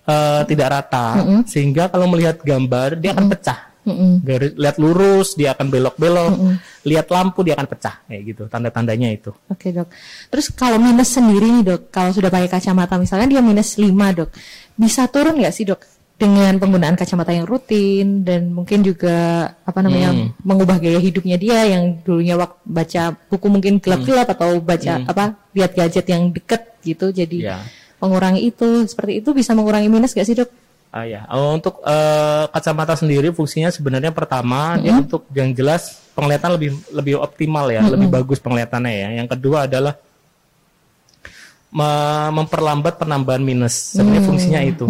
[0.04, 1.06] eh, tidak rata,
[1.48, 3.60] sehingga kalau melihat gambar dia akan pecah.
[3.80, 4.20] Mm-mm.
[4.20, 6.36] Garis, lihat lurus dia akan belok-belok,
[6.84, 8.42] lihat lampu dia akan pecah kayak gitu.
[8.52, 9.32] Tanda-tandanya itu.
[9.48, 9.88] Oke dok.
[10.28, 13.88] Terus kalau minus sendiri nih dok, kalau sudah pakai kacamata misalnya dia minus 5
[14.20, 14.30] dok,
[14.76, 20.12] bisa turun nggak sih dok dengan penggunaan kacamata yang rutin dan mungkin juga apa namanya
[20.12, 20.28] Hmm.
[20.44, 25.72] mengubah gaya hidupnya dia yang dulunya waktu baca buku mungkin gelap-gelap atau baca apa lihat
[25.72, 27.56] gadget yang deket gitu jadi Ya.
[27.96, 30.52] mengurangi itu seperti itu bisa mengurangi minus nggak sih dok?
[30.90, 36.58] Ah ya, Oh, untuk eh, kacamata sendiri fungsinya sebenarnya pertama dia untuk yang jelas penglihatan
[36.58, 39.08] lebih lebih optimal ya, lebih bagus penglihatannya ya.
[39.22, 39.94] Yang kedua adalah
[41.70, 43.94] me- memperlambat penambahan minus.
[43.94, 44.84] Sebenarnya fungsinya itu.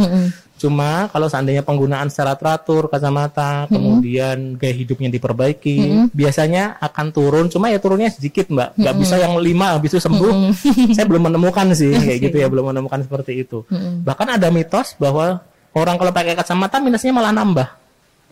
[0.60, 7.48] Cuma kalau seandainya penggunaan secara teratur kacamata, kemudian gaya hidupnya diperbaiki, biasanya akan turun.
[7.48, 8.76] Cuma ya turunnya sedikit, Mbak.
[8.76, 10.52] Nggak bisa yang lima habis itu sembuh.
[11.00, 13.64] Saya belum menemukan sih kayak gitu ya, belum menemukan seperti itu.
[14.04, 15.40] Bahkan ada mitos bahwa
[15.72, 17.68] orang kalau pakai kacamata minusnya malah nambah.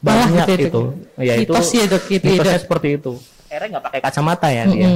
[0.04, 0.82] Malah Banyak gitu ya, itu.
[1.16, 1.52] Ya itu.
[1.56, 2.64] Mitos ya, Dok, gitu ya, mitosnya Dok?
[2.68, 3.12] seperti itu.
[3.48, 4.90] Akhirnya nggak pakai kacamata ya dia.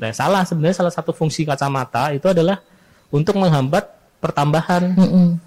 [0.00, 2.64] Nah, salah sebenarnya salah satu fungsi kacamata itu adalah
[3.12, 4.94] untuk menghambat pertambahan.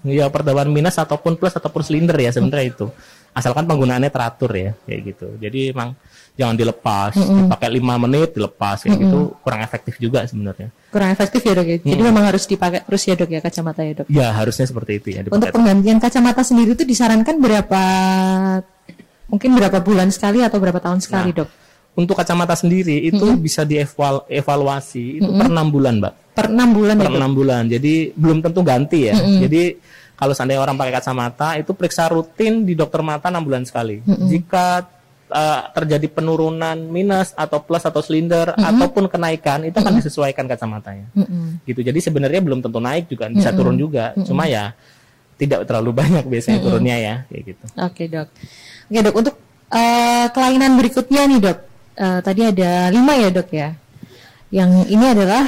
[0.04, 2.86] Ya pertambahan minus ataupun plus ataupun silinder ya sebenarnya itu.
[3.32, 5.26] Asalkan penggunaannya teratur ya kayak gitu.
[5.40, 5.96] Jadi emang
[6.36, 7.16] jangan dilepas.
[7.16, 10.68] Dipakai lima menit dilepas kayak gitu kurang efektif juga sebenarnya.
[10.92, 11.76] Kurang efektif ya dok ya.
[11.80, 14.06] Jadi memang harus dipakai terus ya dok ya kacamata ya dok.
[14.12, 17.82] ya harusnya seperti itu ya Untuk dipakai penggantian kacamata sendiri itu disarankan berapa
[19.32, 21.48] mungkin berapa bulan sekali atau berapa tahun sekali dok?
[21.92, 27.12] Untuk kacamata sendiri itu bisa dievaluasi itu per enam bulan mbak Per enam bulan per
[27.12, 27.68] enam bulan.
[27.68, 29.14] Jadi belum tentu ganti ya.
[29.20, 29.76] Jadi
[30.16, 34.00] kalau seandainya orang pakai kacamata itu periksa rutin di dokter mata enam bulan sekali.
[34.06, 34.80] Jika
[35.28, 41.12] uh, terjadi penurunan minus atau plus atau silinder ataupun kenaikan itu akan disesuaikan kacamatanya.
[41.68, 41.80] Gitu.
[41.84, 44.16] Jadi sebenarnya belum tentu naik juga bisa turun juga.
[44.24, 44.72] Cuma ya
[45.36, 47.64] tidak terlalu banyak biasanya turunnya ya kayak gitu.
[47.76, 48.28] Oke dok.
[48.88, 49.34] Oke dok untuk
[49.68, 51.58] eh, kelainan berikutnya nih dok.
[52.02, 53.68] Eh, tadi ada lima ya dok ya.
[54.50, 55.42] Yang ini adalah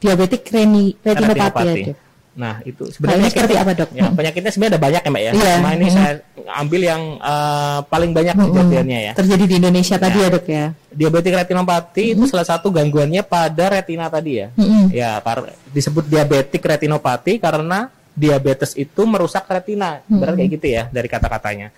[0.00, 1.98] diabetik reni, retinopati ya dok.
[2.38, 3.90] Nah, itu Nah, sebenarnya seperti apa, Dok?
[3.98, 5.30] Ya, penyakitnya sebenarnya ada banyak ya, Mbak ya.
[5.34, 5.52] Iya.
[5.58, 6.12] Cuma ini saya
[6.54, 9.12] ambil yang eh, paling banyak kejadiannya ya.
[9.18, 10.64] Terjadi di Indonesia tadi ya dok ya.
[10.94, 14.54] Diabetik retinopati itu salah satu gangguannya pada retina tadi ya.
[14.94, 19.98] Ya, par- disebut diabetik retinopati karena diabetes itu merusak retina.
[20.06, 21.74] Berarti kayak gitu ya dari kata-katanya.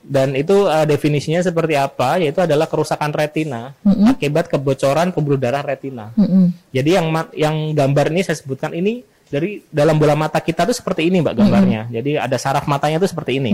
[0.00, 2.16] Dan itu eh, definisinya seperti apa?
[2.16, 3.76] Yaitu adalah kerusakan retina
[4.08, 6.10] akibat kebocoran pembuluh darah retina.
[6.16, 6.56] Mm-mm.
[6.72, 11.06] Jadi yang yang gambar ini saya sebutkan ini dari dalam bola mata kita tuh seperti
[11.06, 11.86] ini mbak gambarnya.
[11.92, 13.52] Jadi ada saraf matanya tuh seperti ini.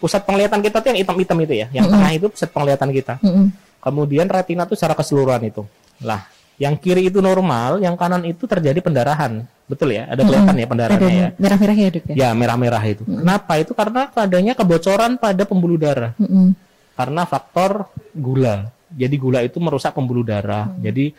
[0.00, 1.66] Pusat penglihatan kita tuh yang hitam-hitam itu ya.
[1.70, 3.14] Yang tengah itu pusat penglihatan kita.
[3.22, 3.46] Mm-mm.
[3.84, 5.62] Kemudian retina tuh secara keseluruhan itu.
[6.00, 9.42] Lah, yang kiri itu normal, yang kanan itu terjadi pendarahan.
[9.64, 10.04] Betul ya?
[10.06, 11.28] Ada kelihatan ya pendarahannya ya.
[11.40, 12.14] Merah-merah ya dok ya.
[12.14, 13.02] Ya merah-merah itu.
[13.08, 13.52] Kenapa?
[13.56, 16.52] Itu karena adanya kebocoran pada pembuluh darah Mm-mm.
[16.94, 18.68] karena faktor gula.
[18.94, 20.68] Jadi gula itu merusak pembuluh darah.
[20.78, 21.16] Jadi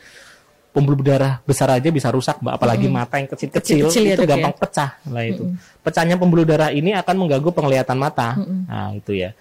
[0.71, 2.53] pembuluh darah besar aja bisa rusak, Mbak.
[2.55, 5.43] Apalagi mata yang kecil-kecil Kecil-kecil ya, itu Dok, gampang pecah lah itu.
[5.81, 8.37] Pecahnya pembuluh darah ini akan mengganggu penglihatan mata.
[8.39, 9.33] Nah, itu ya.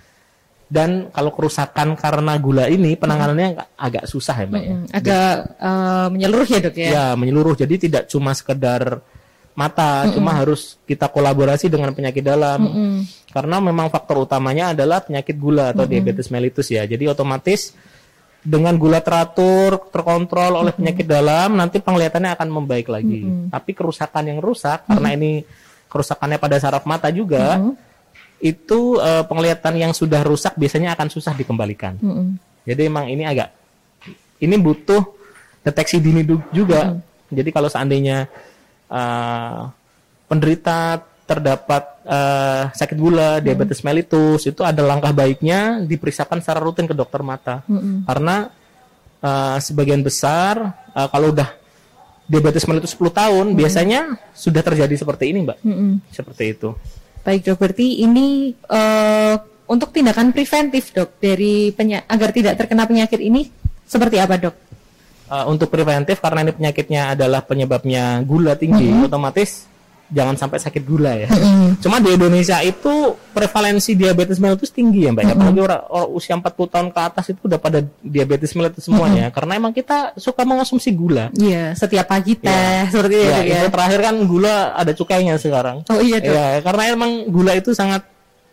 [0.74, 4.74] Dan kalau kerusakan karena gula ini penanganannya agak- agak susah ya, Mbak ya.
[4.74, 6.88] Mm, Agak eh, menyeluruh ya dok ya.
[6.90, 7.54] Ya, menyeluruh.
[7.54, 8.98] Jadi tidak cuma sekedar
[9.54, 12.58] mata, cuma harus kita kolaborasi dengan penyakit dalam.
[13.30, 16.82] Karena memang faktor utamanya adalah penyakit gula atau diabetes mellitus ya.
[16.82, 17.70] Jadi otomatis
[18.42, 23.22] dengan gula teratur, terkontrol oleh penyakit dalam, nanti penglihatannya akan membaik lagi.
[23.48, 25.46] Tapi kerusakan yang rusak karena ini
[25.86, 27.62] kerusakannya pada saraf mata juga,
[28.44, 31.96] itu eh, penglihatan yang sudah rusak biasanya akan susah dikembalikan.
[31.96, 32.36] Mm-mm.
[32.68, 33.56] Jadi emang ini agak
[34.44, 35.00] ini butuh
[35.64, 36.20] deteksi dini
[36.52, 37.00] juga.
[37.32, 38.28] Jadi kalau seandainya
[38.92, 39.60] eh,
[40.28, 46.92] penderita terdapat eh, sakit gula, diabetes mellitus, itu ada langkah baiknya diperiksakan secara rutin ke
[46.92, 47.64] dokter mata.
[48.04, 48.52] Karena
[49.24, 51.48] eh, sebagian besar eh, kalau udah
[52.28, 55.58] diabetes mellitus 10 tahun biasanya sudah terjadi seperti ini, Mbak.
[55.64, 55.92] Mm-mm.
[56.12, 56.76] Seperti itu.
[57.24, 59.34] Baik dok, berarti ini eh,
[59.64, 63.48] untuk tindakan preventif dok dari penya- agar tidak terkena penyakit ini
[63.88, 64.56] seperti apa dok?
[65.24, 69.64] Uh, untuk preventif karena ini penyakitnya adalah penyebabnya gula tinggi, otomatis
[70.12, 71.28] jangan sampai sakit gula ya.
[71.80, 75.24] Cuma di Indonesia itu prevalensi diabetes mellitus tinggi ya mbak.
[75.24, 75.32] ya.
[75.32, 79.32] Apalagi orang, orang usia 40 tahun ke atas itu udah pada diabetes mellitus semuanya.
[79.32, 81.32] Karena emang kita suka mengonsumsi gula.
[81.34, 85.82] Iya, setiap pagi teh seperti itu Ya, terakhir kan gula ada cukainya sekarang.
[85.88, 86.32] Oh iya dok.
[86.32, 88.04] Ya, karena emang gula itu sangat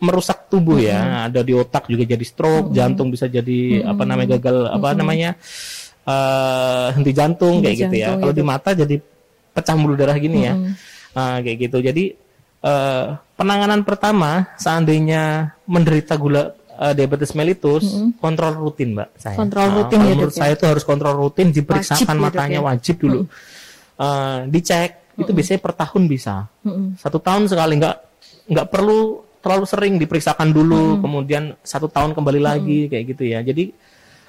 [0.02, 1.30] merusak tubuh ya.
[1.30, 5.38] Ada di otak juga jadi stroke, jantung bisa jadi apa namanya gagal apa namanya
[6.02, 8.06] eh henti jantung kayak gitu ya.
[8.10, 8.98] jantung, Kalau di mata jadi
[9.54, 10.54] pecah pembuluh darah gini ya.
[11.12, 11.78] Nah, kayak gitu.
[11.80, 12.04] Jadi
[12.62, 17.82] eh penanganan pertama seandainya menderita gula uh, diabetes mellitus
[18.22, 19.34] kontrol rutin mbak saya.
[19.34, 20.38] Kontrol Ah, rutin ya, menurut ya?
[20.46, 22.66] saya itu harus kontrol rutin diperiksakan Wajib ya, matanya ya?
[22.66, 23.20] wajib dulu.
[23.98, 26.46] Eh, dicek itu biasanya per tahun bisa.
[26.96, 27.96] Satu tahun sekali nggak
[28.48, 33.42] nggak perlu terlalu sering diperiksakan dulu kemudian satu tahun kembali lagi kayak gitu ya.
[33.42, 33.74] Jadi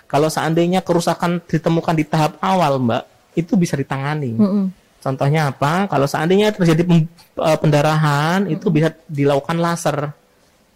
[0.10, 3.06] kalau seandainya kerusakan ditemukan di tahap awal mbak
[3.38, 4.34] itu bisa ditangani.
[4.38, 4.66] Mm-mm.
[5.04, 5.92] Contohnya apa?
[5.92, 10.16] Kalau seandainya terjadi eh, pendarahan itu bisa dilakukan laser.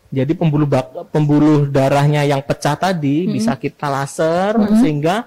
[0.08, 5.24] Jadi pembuluh bak- pembuluh darahnya yang pecah tadi bisa kita laser sehingga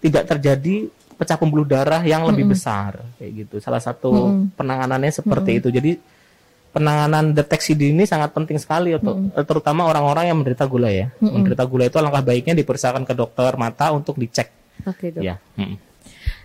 [0.00, 3.56] tidak terjadi pecah pembuluh darah yang lebih besar kayak gitu.
[3.60, 5.68] Salah satu penanganannya seperti itu.
[5.68, 5.96] Jadi
[6.68, 11.08] penanganan deteksi dini sangat penting sekali untuk eh, terutama orang-orang yang menderita gula ya.
[11.20, 14.52] Menderita gula itu alangkah baiknya diperiksakan ke dokter mata untuk dicek
[14.84, 15.24] Oke dok.
[15.24, 15.40] ya.
[15.56, 15.76] Mm.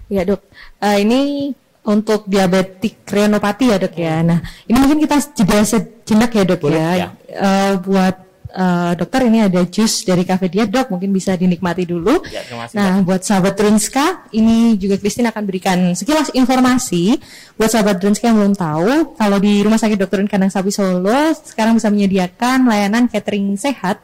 [0.08, 0.40] Ya dok,
[0.80, 1.52] Eh, ini
[1.84, 4.24] untuk diabetik renopati ya dok ya.
[4.24, 6.92] Nah ini mungkin kita jeda sejenak ya dok Boleh, ya.
[6.96, 7.08] ya.
[7.28, 8.16] Eh, buat
[8.56, 12.24] eh, dokter ini ada jus dari Cafe Diet dok, mungkin bisa dinikmati dulu.
[12.32, 17.20] Ya, terima kasih, Nah buat sahabat Drunska, ini juga Christine akan berikan sekilas informasi
[17.60, 20.24] buat sahabat Drunska yang belum tahu kalau di Rumah Sakit Dr.
[20.32, 24.00] Kandang Sapi Solo sekarang bisa menyediakan layanan catering sehat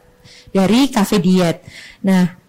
[0.52, 1.64] dari Cafe Diet.
[2.04, 2.40] Nah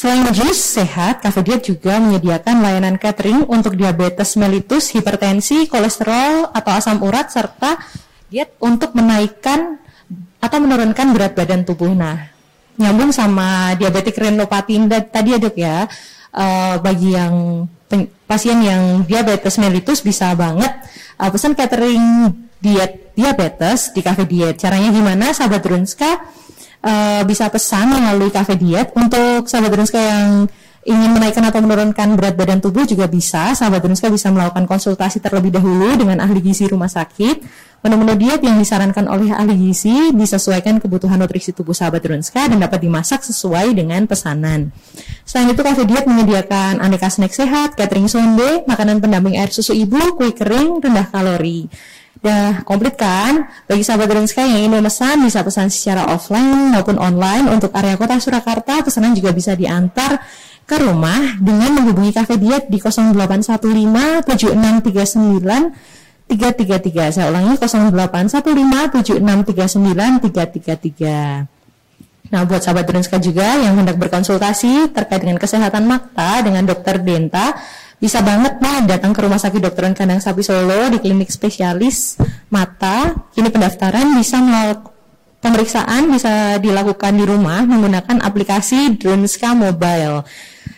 [0.00, 6.72] Selain jus sehat, Cafe Diet juga menyediakan layanan catering untuk diabetes mellitus, hipertensi, kolesterol atau
[6.72, 7.76] asam urat serta
[8.32, 9.76] diet untuk menaikkan
[10.40, 11.92] atau menurunkan berat badan tubuh.
[11.92, 12.16] Nah,
[12.80, 15.76] nyambung sama diabetik renopati tadi ya ya.
[16.32, 17.68] eh, bagi yang
[18.24, 20.80] pasien yang diabetes mellitus bisa banget
[21.20, 24.56] eh, pesan catering diet diabetes di Cafe Diet.
[24.56, 26.40] Caranya gimana, sahabat Drunska?
[26.84, 30.48] Eh, bisa pesan melalui Cafe Diet untuk sahabat Drunska yang
[30.80, 33.52] ingin menaikkan atau menurunkan berat badan tubuh juga bisa.
[33.52, 37.68] Sahabat Drunska bisa melakukan konsultasi terlebih dahulu dengan ahli gizi rumah sakit.
[37.80, 42.84] Menu-menu diet yang disarankan oleh ahli gizi disesuaikan kebutuhan nutrisi tubuh sahabat Drunska dan dapat
[42.84, 44.68] dimasak sesuai dengan pesanan.
[45.24, 50.12] Selain itu, Cafe Diet menyediakan aneka snack sehat, catering sonde, makanan pendamping air susu ibu,
[50.12, 51.72] kue kering, rendah kalori.
[52.20, 53.48] Udah komplit kan?
[53.64, 58.20] Bagi sahabat Drenska yang ingin memesan bisa pesan secara offline maupun online untuk area kota
[58.20, 58.84] Surakarta.
[58.84, 60.20] Pesanan juga bisa diantar
[60.68, 65.72] ke rumah dengan menghubungi Cafe Diet di 0815 7639
[66.30, 67.16] 333.
[67.16, 71.60] Saya ulangi 0815 7639 333.
[72.30, 77.58] Nah, buat sahabat Drenska juga yang hendak berkonsultasi terkait dengan kesehatan mata dengan dokter Denta,
[78.00, 82.16] bisa banget nah datang ke Rumah Sakit Dokter Kandang Sapi Solo di klinik spesialis
[82.48, 83.12] mata.
[83.36, 84.98] Kini pendaftaran bisa melakukan
[85.40, 90.24] pemeriksaan bisa dilakukan di rumah menggunakan aplikasi Dronska Mobile.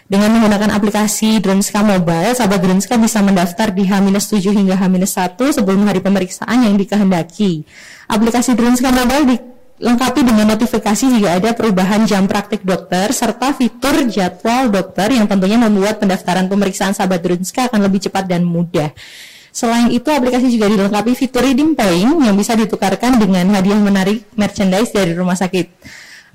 [0.06, 6.04] Dengan menggunakan aplikasi Dronska Mobile, sahabat Dronska bisa mendaftar di H-7 hingga H-1 sebelum hari
[6.04, 7.64] pemeriksaan yang dikehendaki.
[8.06, 9.51] Aplikasi Dronska Mobile
[9.82, 15.58] dilengkapi dengan notifikasi jika ada perubahan jam praktik dokter serta fitur jadwal dokter yang tentunya
[15.58, 18.94] membuat pendaftaran pemeriksaan sahabat Dronska akan lebih cepat dan mudah.
[19.50, 24.94] Selain itu, aplikasi juga dilengkapi fitur redeem point yang bisa ditukarkan dengan hadiah menarik merchandise
[24.94, 25.66] dari rumah sakit.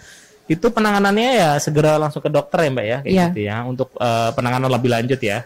[0.45, 3.25] Itu penanganannya ya segera langsung ke dokter ya mbak ya, kayak Iya.
[3.29, 5.45] gitu ya, untuk eh, penanganan lebih lanjut ya.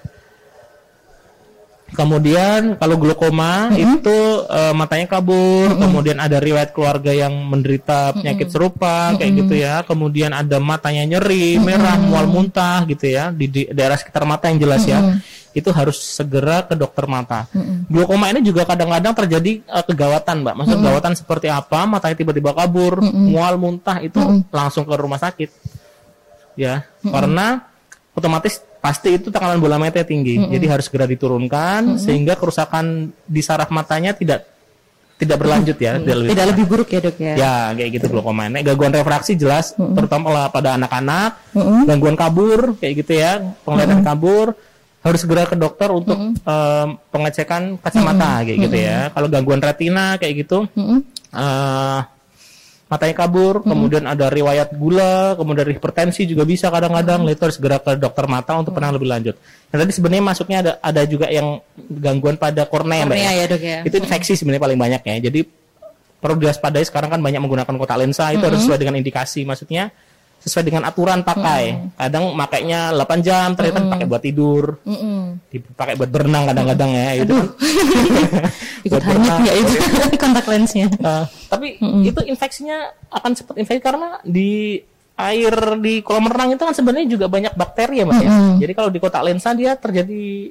[1.93, 3.85] Kemudian kalau glaukoma Mm-hmm.
[4.01, 4.17] itu
[4.49, 8.53] eh, matanya kabur, kemudian ada riwayat keluarga yang menderita penyakit Mm-hmm.
[8.53, 9.81] serupa kayak gitu ya.
[9.83, 14.59] Kemudian ada matanya nyeri, merah, mual muntah gitu ya di, di daerah sekitar mata yang
[14.61, 15.17] jelas ya.
[15.49, 17.49] Itu harus segera ke dokter mata.
[17.89, 20.55] Glaukoma ini juga kadang-kadang terjadi eh, kegawatan, Mbak.
[20.61, 21.89] Maksud gawatan seperti apa?
[21.89, 24.21] Matanya tiba-tiba kabur, mual muntah itu
[24.53, 25.49] langsung ke rumah sakit.
[26.59, 27.65] Ya, karena
[28.13, 30.39] otomatis pasti itu tekanan bola mata tinggi.
[30.39, 34.47] Jadi harus segera diturunkan sehingga kerusakan di saraf matanya tidak
[35.19, 37.33] tidak berlanjut ya, tidak lebih Tidak lebih buruk ya dok ya?
[37.35, 38.47] Ya, kayak gitu glaukoma.
[38.47, 41.83] Nek gangguan refraksi jelas, terutama lah pada anak-anak, Mm-mm.
[41.83, 44.55] gangguan kabur kayak gitu ya, penglihatan kabur
[45.03, 49.11] harus segera ke dokter untuk em, pengecekan kacamata kayak gitu ya.
[49.11, 51.03] Kalau gangguan retina kayak gitu, Mm-mm.
[51.35, 51.99] eh,
[52.89, 57.93] matanya kabur, kemudian ada riwayat gula, kemudian hipertensi juga bisa kadang-kadang, itu harus segera ke
[58.01, 59.35] dokter mata untuk penanganan lebih lanjut.
[59.69, 63.13] Nah, tadi sebenarnya masuknya ada ada juga yang gangguan pada kornea, Mbak.
[63.13, 63.33] Kornea ya.
[63.37, 63.79] ya dok ya?
[63.85, 65.15] Itu infeksi sebenarnya paling banyak ya.
[65.29, 65.39] Jadi
[66.19, 69.45] perlu diwaspadai sekarang kan banyak menggunakan kotak lensa itu harus sesuai dengan indikasi.
[69.45, 69.93] Maksudnya
[70.39, 71.93] sesuai dengan aturan pakai.
[71.99, 75.43] Kadang makainya 8 jam ternyata dipakai buat tidur, Mm-mm.
[75.51, 77.07] dipakai buat berenang kadang-kadang ya.
[77.19, 77.35] Itu.
[78.87, 79.73] Ikut hanyut nggak itu
[80.23, 80.87] kontak lensnya?
[81.03, 81.75] Nah, tapi
[82.07, 84.79] itu infeksinya akan cepat infeksi karena di
[85.19, 88.31] air di kolam renang itu kan sebenarnya juga banyak bakteri ya, Mbak ya.
[88.63, 90.47] Jadi kalau di kotak lensa dia terjadi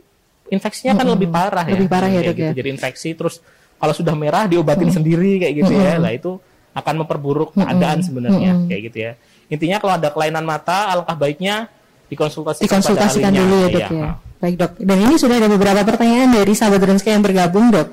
[0.52, 1.72] infeksinya kan lebih parah ya.
[1.76, 2.44] Lebih parah ya, Dok, gitu.
[2.44, 2.52] ya.
[2.52, 3.40] Jadi infeksi terus
[3.80, 5.96] kalau sudah merah diobatin sendiri kayak gitu ya.
[5.96, 6.36] Lah itu
[6.76, 9.12] akan memperburuk keadaan sebenarnya kayak gitu ya.
[9.48, 11.72] Intinya kalau ada kelainan mata alangkah baiknya
[12.12, 13.88] dikonsultasikan, Dikonsultasikan pada dulu ya dok ya?
[13.88, 14.10] Iya.
[14.38, 14.72] Baik dok.
[14.78, 17.90] Dan ini sudah ada beberapa pertanyaan dari sahabat Dronska yang bergabung dok.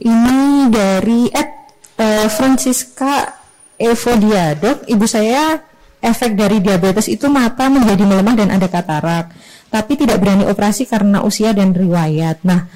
[0.00, 1.50] Ini dari Ed
[1.98, 3.26] eh, Francisca
[3.74, 4.86] Evodia dok.
[4.86, 5.58] Ibu saya
[6.00, 9.34] efek dari diabetes itu mata menjadi melemah dan ada katarak.
[9.70, 12.42] Tapi tidak berani operasi karena usia dan riwayat.
[12.42, 12.66] Nah,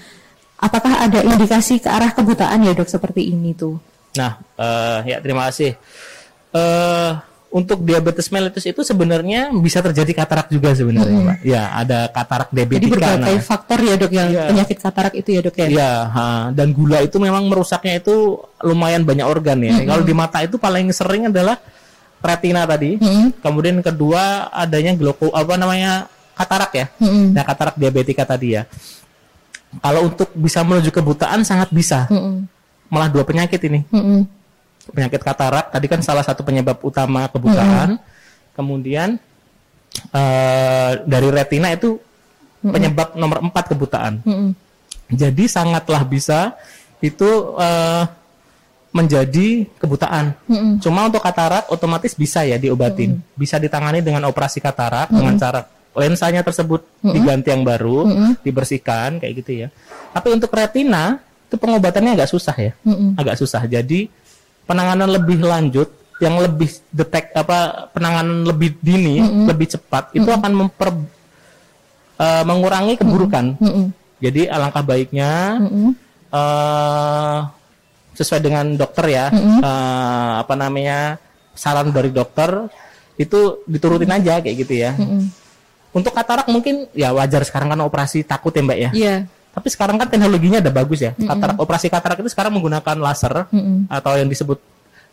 [0.59, 3.79] apakah ada indikasi ke arah kebutaan ya dok seperti ini tuh?
[4.15, 5.75] Nah, eh, ya terima kasih.
[6.55, 7.11] Eh,
[7.55, 11.39] untuk diabetes mellitus itu sebenarnya bisa terjadi katarak juga sebenarnya, Mbak.
[11.47, 12.91] Ya, ada katarak Jadi diabetika.
[12.99, 14.45] berbagai Nah, faktor ya dok yang Iya.
[14.51, 15.67] penyakit katarak itu ya dok ya?
[15.71, 15.93] Iya,
[16.51, 19.87] dan gula itu memang merusaknya itu lumayan banyak organ ya.
[19.87, 21.63] Kalau di mata itu paling sering adalah
[22.19, 22.99] retina tadi.
[22.99, 23.39] Mm-mm.
[23.39, 26.87] Kemudian kedua adanya glauko apa namanya katarak ya.
[26.99, 27.39] Mm-mm.
[27.39, 28.67] Nah, katarak diabetika tadi ya.
[29.79, 32.11] Kalau untuk bisa menuju kebutaan sangat bisa.
[32.11, 32.51] Mm-mm.
[32.91, 33.87] Malah dua penyakit ini.
[33.95, 34.27] Mm-mm.
[34.93, 37.97] Penyakit katarak tadi kan salah satu penyebab utama kebutaan.
[38.55, 39.17] Kemudian
[40.13, 41.97] eh, dari retina itu
[42.65, 44.21] penyebab nomor empat kebutaan.
[44.25, 44.51] Mm-mm.
[45.13, 46.57] Jadi sangatlah bisa
[47.05, 48.05] itu eh,
[48.95, 50.39] menjadi kebutaan.
[50.47, 50.73] Mm-mm.
[50.79, 53.19] Cuma untuk katarak otomatis bisa ya diobatin.
[53.35, 58.07] Bisa ditangani dengan operasi katarak dengan cara lensanya tersebut diganti yang baru,
[58.43, 59.69] dibersihkan kayak gitu ya.
[60.11, 62.73] Tapi untuk retina itu pengobatannya agak susah ya.
[62.87, 63.19] Mm-mm.
[63.19, 63.63] Agak susah.
[63.67, 64.11] Jadi
[64.65, 65.89] penanganan lebih lanjut
[66.23, 70.95] yang lebih detek apa penanganan lebih dini, lebih cepat itu akan memper
[72.17, 73.59] eh, mengurangi keburukan.
[73.61, 73.93] Mm-mm.
[74.23, 75.91] Jadi alangkah baiknya Mm-mm.
[76.33, 77.39] eh
[78.15, 81.19] sesuai dengan dokter ya, eh, apa namanya
[81.51, 82.71] saran dari dokter
[83.19, 84.95] itu diturutin aja kayak gitu ya.
[85.95, 88.91] Untuk katarak mungkin ya wajar sekarang kan operasi takut ya mbak ya.
[88.95, 89.17] Iya.
[89.55, 91.15] Tapi sekarang kan teknologinya ada bagus ya.
[91.15, 93.87] Katarak operasi katarak itu sekarang menggunakan laser Mm-mm.
[93.87, 94.59] atau yang disebut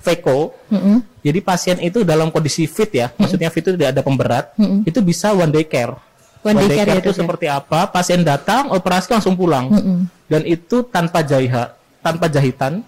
[0.01, 0.57] VECO.
[0.73, 0.97] Mm-mm.
[1.21, 4.81] Jadi pasien itu dalam kondisi fit ya, maksudnya fit itu tidak ada pemberat, Mm-mm.
[4.81, 5.93] itu bisa one day care.
[6.41, 7.19] One day care ya, itu Dok, ya?
[7.21, 7.85] seperti apa?
[7.93, 9.69] Pasien datang, operasi langsung pulang.
[9.69, 10.09] Mm-mm.
[10.25, 12.81] Dan itu tanpa jahitan, tanpa jahitan.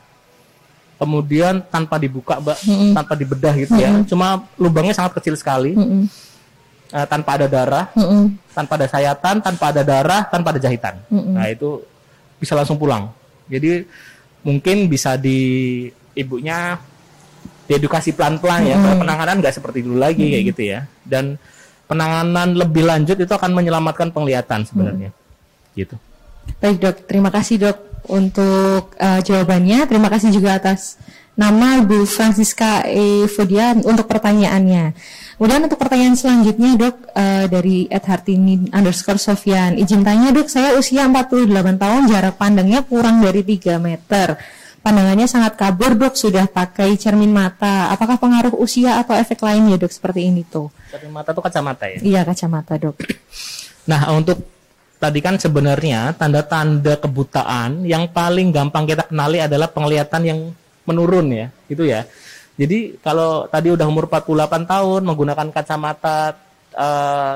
[0.97, 2.57] Kemudian tanpa dibuka, Mbak,
[2.95, 3.91] tanpa dibedah gitu ya.
[4.07, 5.75] Cuma lubangnya sangat kecil sekali.
[5.75, 6.07] Mm-mm.
[6.93, 8.37] Eh, tanpa ada darah, Mm-mm.
[8.53, 11.01] tanpa ada sayatan, tanpa ada darah, tanpa ada jahitan.
[11.09, 11.81] Nah, itu
[12.37, 13.09] bisa langsung pulang.
[13.49, 13.81] Jadi
[14.45, 16.77] mungkin bisa di ibunya
[17.65, 18.77] diedukasi pelan-pelan ya.
[18.77, 20.85] Kalau penanganan nggak seperti dulu lagi kayak gitu ya.
[21.01, 21.41] Dan
[21.89, 25.09] penanganan lebih lanjut itu akan menyelamatkan penglihatan sebenarnya.
[25.73, 25.97] Gitu.
[26.61, 29.89] Baik dok, terima kasih dok untuk eh, jawabannya.
[29.89, 31.01] Terima kasih juga atas
[31.33, 33.25] nama Ibu Francisca E.
[33.25, 34.93] Fodia untuk pertanyaannya.
[35.37, 39.75] Kemudian untuk pertanyaan selanjutnya dok eh, dari Ed Hartini underscore Sofian.
[39.81, 41.49] Izin tanya dok, saya usia 48
[41.81, 44.37] tahun, jarak pandangnya kurang dari 3 meter.
[44.83, 47.89] Pandangannya sangat kabur dok, sudah pakai cermin mata.
[47.89, 50.69] Apakah pengaruh usia atau efek lain ya dok seperti ini tuh?
[50.91, 51.97] Cermin mata tuh kacamata ya.
[52.03, 52.99] Iya kacamata dok.
[53.83, 54.43] Nah, untuk
[55.01, 60.39] tadi kan sebenarnya tanda-tanda kebutaan yang paling gampang kita kenali adalah penglihatan yang
[60.87, 62.07] menurun ya, gitu ya.
[62.53, 66.37] Jadi kalau tadi udah umur 48 tahun menggunakan kacamata
[66.73, 67.35] eh,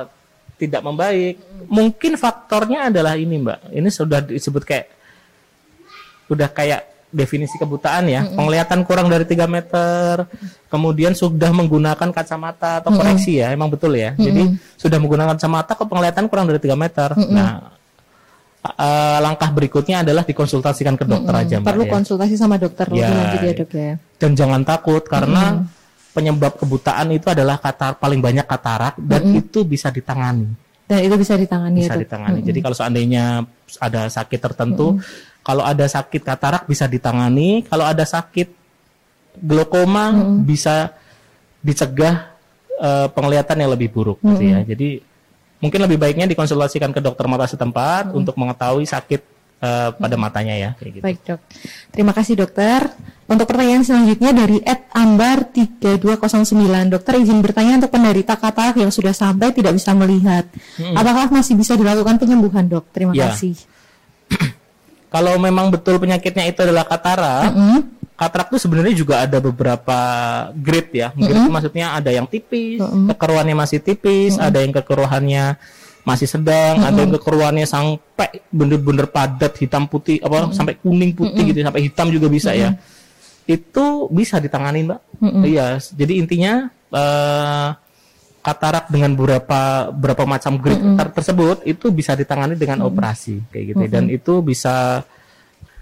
[0.57, 1.38] tidak membaik.
[1.70, 3.74] Mungkin faktornya adalah ini, Mbak.
[3.74, 4.88] Ini sudah disebut kayak
[6.28, 8.22] udah kayak definisi kebutaan ya.
[8.22, 8.38] Mm -hmm.
[8.38, 10.28] Penglihatan kurang dari 3 meter,
[10.68, 13.47] kemudian sudah menggunakan kacamata atau koreksi mm -hmm.
[13.47, 14.11] ya, emang betul ya.
[14.11, 14.26] Mm -hmm.
[14.28, 14.41] Jadi
[14.76, 17.09] sudah menggunakan kacamata kok penglihatan kurang dari 3 meter.
[17.15, 17.34] Mm -hmm.
[17.38, 17.51] Nah,
[18.76, 21.47] uh, langkah berikutnya adalah dikonsultasikan ke dokter mm -hmm.
[21.47, 21.70] aja Mbak.
[21.72, 21.91] Perlu ya.
[21.95, 23.93] konsultasi sama dokter ya, lanjut ya, Dok ya.
[24.20, 26.11] Dan jangan takut karena mm -hmm.
[26.11, 29.41] penyebab kebutaan itu adalah katar paling banyak katarak dan mm -hmm.
[29.41, 30.47] itu bisa ditangani.
[30.88, 32.32] Dan itu bisa ditangani bisa ya, ditangani.
[32.32, 32.49] Mm -hmm.
[32.51, 33.26] Jadi kalau seandainya
[33.80, 38.51] ada sakit tertentu mm -hmm kalau ada sakit katarak bisa ditangani, kalau ada sakit
[39.39, 40.43] glaukoma hmm.
[40.43, 40.91] bisa
[41.63, 42.36] dicegah
[42.84, 44.28] uh, penglihatan yang lebih buruk hmm.
[44.36, 44.59] gitu ya.
[44.68, 44.89] Jadi
[45.57, 48.19] mungkin lebih baiknya dikonsultasikan ke dokter mata setempat hmm.
[48.19, 49.21] untuk mengetahui sakit
[49.61, 51.03] uh, pada matanya ya kayak gitu.
[51.03, 51.39] Baik, Dok.
[51.93, 52.81] Terima kasih, Dokter.
[53.27, 56.93] Untuk pertanyaan selanjutnya dari Ed Ambar 3209.
[56.93, 60.47] Dokter izin bertanya untuk penderita katarak yang sudah sampai tidak bisa melihat.
[60.79, 60.95] Hmm.
[60.95, 62.87] Apakah masih bisa dilakukan penyembuhan, Dok?
[62.95, 63.33] Terima ya.
[63.33, 63.57] kasih.
[65.13, 67.77] kalau memang betul penyakitnya itu adalah katarak, mm -hmm.
[68.18, 69.99] Katarak itu sebenarnya juga ada beberapa
[70.57, 71.07] grade ya.
[71.13, 71.53] Grade mm -hmm.
[71.53, 73.05] maksudnya ada yang tipis, mm -hmm.
[73.13, 74.47] kekeruannya masih tipis, mm -hmm.
[74.49, 75.45] ada yang kekeruannya
[76.01, 76.89] masih sedang, mm -hmm.
[76.89, 80.57] ada yang kekeruannya sampai bener-bener padat hitam putih apa mm -hmm.
[80.57, 81.49] sampai kuning putih mm -hmm.
[81.53, 82.65] gitu, sampai hitam juga bisa mm -hmm.
[82.65, 82.70] ya.
[83.47, 84.99] Itu bisa ditangani, Mbak.
[85.22, 85.43] Mm -hmm.
[85.45, 86.53] Iya, jadi intinya
[86.89, 87.70] uh,
[88.41, 91.13] katarak dengan beberapa berapa macam grade mm -hmm.
[91.13, 92.91] tersebut itu bisa ditangani dengan mm -hmm.
[92.95, 93.93] operasi kayak gitu mm -hmm.
[93.93, 94.76] dan itu bisa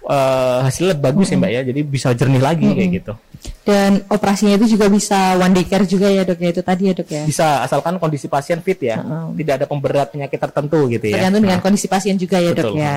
[0.08, 1.42] uh, hasilnya bagus mm -hmm.
[1.42, 2.80] ya mbak ya jadi bisa jernih lagi mm -hmm.
[2.80, 3.14] kayak gitu
[3.62, 6.94] dan operasinya itu juga bisa one day care juga ya dok ya itu tadi ya
[6.98, 9.26] dok ya bisa asalkan kondisi pasien fit ya mm -hmm.
[9.38, 11.66] tidak ada pemberat penyakit tertentu gitu ya tergantung dengan nah.
[11.66, 12.74] kondisi pasien juga ya Betul.
[12.74, 12.96] dok ya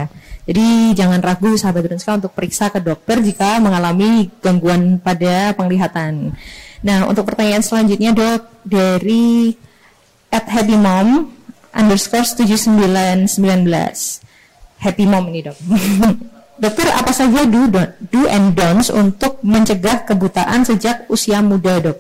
[0.48, 6.32] jadi jangan ragu sahabat Drunska untuk periksa ke dokter jika mengalami gangguan pada penglihatan
[6.82, 9.50] Nah, untuk pertanyaan selanjutnya dok dari
[10.30, 11.32] at happy mom
[11.74, 13.26] underscore 7919
[14.78, 15.58] happy mom ini dok.
[16.58, 17.70] Dokter, apa saja do,
[18.10, 21.98] do and don'ts untuk mencegah kebutaan sejak usia muda, dok?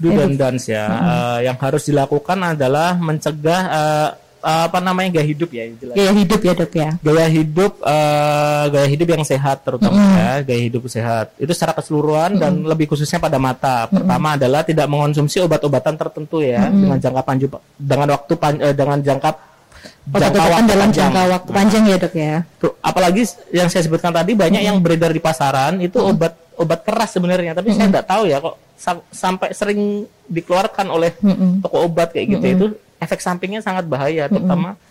[0.00, 0.88] Do dan don'ts ya.
[0.88, 1.04] -hmm.
[1.04, 4.08] uh, yang harus dilakukan adalah mencegah uh,
[4.38, 5.94] apa namanya gaya hidup ya jelas.
[5.98, 6.90] Gaya hidup ya dok ya.
[7.02, 10.14] Gaya hidup uh, gaya hidup yang sehat terutama mm.
[10.14, 12.40] ya gaya hidup sehat itu secara keseluruhan mm.
[12.40, 13.90] dan lebih khususnya pada mata.
[13.90, 14.36] Pertama mm.
[14.38, 16.78] adalah tidak mengonsumsi obat-obatan tertentu ya mm.
[16.78, 19.30] dengan jangka panjang dengan waktu pan, dengan jangka
[20.08, 21.10] jangka waktu dalam panjang.
[21.12, 22.34] jangka waktu panjang ya dok ya.
[22.56, 23.22] Tuh, apalagi
[23.52, 24.68] yang saya sebutkan tadi banyak mm.
[24.72, 26.10] yang beredar di pasaran itu mm.
[26.16, 27.76] obat obat keras sebenarnya tapi mm.
[27.76, 31.62] saya tidak tahu ya kok sam sampai sering dikeluarkan oleh mm.
[31.62, 32.54] toko obat kayak gitu mm.
[32.58, 32.66] itu
[32.98, 34.86] efek sampingnya sangat bahaya terutama -hmm.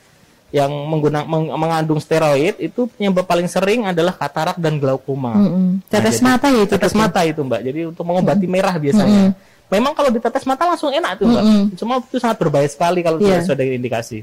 [0.55, 5.35] yang menggunakan meng, mengandung steroid itu penyebab paling sering adalah katarak dan glaukoma.
[5.35, 5.67] Mm -hmm.
[5.91, 6.71] Tetes nah, mata ya itu.
[6.71, 7.61] Tetes mata itu Mbak.
[7.67, 8.55] Jadi untuk mengobati mm -hmm.
[8.55, 9.21] merah biasanya.
[9.27, 9.65] Mm -hmm.
[9.67, 11.43] Memang kalau ditetes mata langsung enak tuh Mbak.
[11.43, 11.65] Mm -hmm.
[11.75, 13.27] Cuma itu sangat berbahaya sekali kalau yeah.
[13.27, 14.19] tidak sesuai dengan indikasi.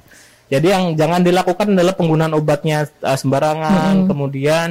[0.52, 4.08] Jadi yang jangan dilakukan adalah penggunaan obatnya uh, sembarangan, mm -hmm.
[4.12, 4.68] kemudian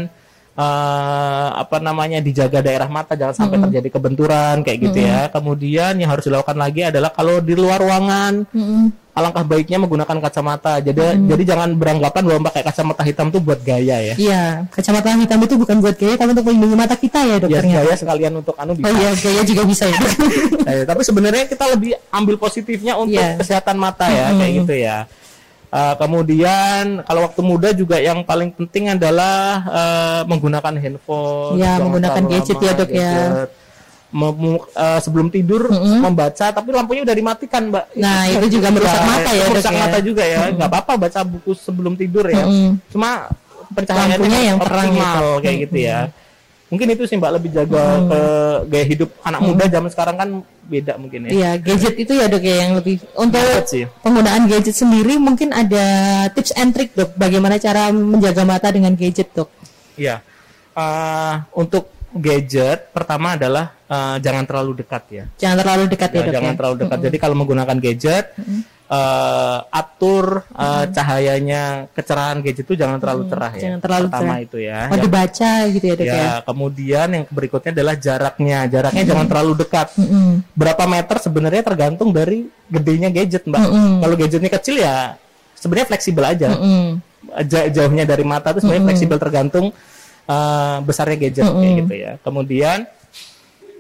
[0.57, 3.65] uh, apa namanya dijaga daerah mata jangan sampai mm -hmm.
[3.69, 5.17] terjadi kebenturan kayak gitu mm -hmm.
[5.17, 5.33] ya.
[5.33, 8.83] Kemudian yang harus dilakukan lagi adalah kalau di luar ruangan mm -hmm.
[9.13, 10.77] alangkah baiknya menggunakan kacamata.
[10.81, 11.29] Jadi mm -hmm.
[11.33, 14.15] jadi jangan beranggapan bahwa pakai kacamata hitam itu buat gaya ya.
[14.17, 17.73] Iya, kacamata hitam itu bukan buat gaya tapi untuk melindungi mata kita ya dokternya.
[17.73, 18.85] Ya, gaya sekalian untuk anu bisa.
[18.89, 19.99] Oh iya, gaya juga bisa ya.
[20.65, 23.37] nah, ya tapi sebenarnya kita lebih ambil positifnya untuk yeah.
[23.41, 24.37] kesehatan mata ya mm -hmm.
[24.37, 24.97] kayak gitu ya.
[25.73, 31.57] Uh, kemudian kalau waktu muda juga yang paling penting adalah uh, menggunakan handphone.
[31.57, 33.13] Ya, menggunakan gadget lama, ya dok ya.
[34.13, 35.99] Mem uh, sebelum tidur mm -hmm.
[36.05, 37.89] membaca, tapi lampunya udah dimatikan, mbak.
[37.97, 39.45] Nah itu juga merusak mata ya.
[39.49, 40.03] Merusak mata ya.
[40.05, 40.39] juga ya.
[40.45, 40.67] Mm -hmm.
[40.69, 42.45] apa-apa baca buku sebelum tidur ya.
[42.45, 42.69] Mm -hmm.
[42.93, 43.33] Cuma
[43.73, 45.29] pencahayaannya yang terang gitu.
[45.41, 45.99] kayak gitu ya
[46.71, 48.07] mungkin itu sih mbak lebih jaga hmm.
[48.09, 48.21] ke
[48.71, 49.49] gaya hidup anak hmm.
[49.53, 50.29] muda zaman sekarang kan
[50.63, 53.85] beda mungkin ya iya gadget itu ya dok ya yang lebih untuk sih.
[54.01, 55.85] penggunaan gadget sendiri mungkin ada
[56.33, 59.51] tips and trick dok bagaimana cara menjaga mata dengan gadget dok
[59.99, 60.23] iya
[60.73, 66.23] uh, untuk gadget pertama adalah uh, jangan terlalu dekat ya jangan terlalu dekat ya, ya
[66.25, 66.57] dok jangan ya?
[66.57, 67.07] terlalu dekat -hmm.
[67.11, 70.91] jadi kalau menggunakan gadget -hmm uh, atur uh, hmm.
[70.93, 73.63] cahayanya kecerahan gadget itu jangan terlalu cerah hmm, ya.
[73.65, 74.45] Jangan terlalu Pertama cerah.
[74.45, 74.79] itu ya.
[74.85, 76.13] Oh, dibaca gitu ya, Dok ya.
[76.13, 76.33] ya.
[76.45, 78.59] kemudian yang berikutnya adalah jaraknya.
[78.69, 79.11] Jaraknya hmm.
[79.11, 79.87] jangan terlalu dekat.
[79.97, 80.33] Hmm.
[80.53, 83.65] Berapa meter sebenarnya tergantung dari gedenya gadget, Mbak.
[83.65, 83.97] Hmm.
[84.05, 85.17] Kalau gadgetnya kecil ya
[85.57, 86.49] sebenarnya fleksibel aja.
[86.53, 86.99] Hmm.
[87.47, 88.89] Jauhnya dari mata itu sebenarnya hmm.
[88.91, 89.65] fleksibel tergantung
[90.27, 91.59] uh, besarnya gadget hmm.
[91.59, 92.11] kayak gitu ya.
[92.21, 92.79] Kemudian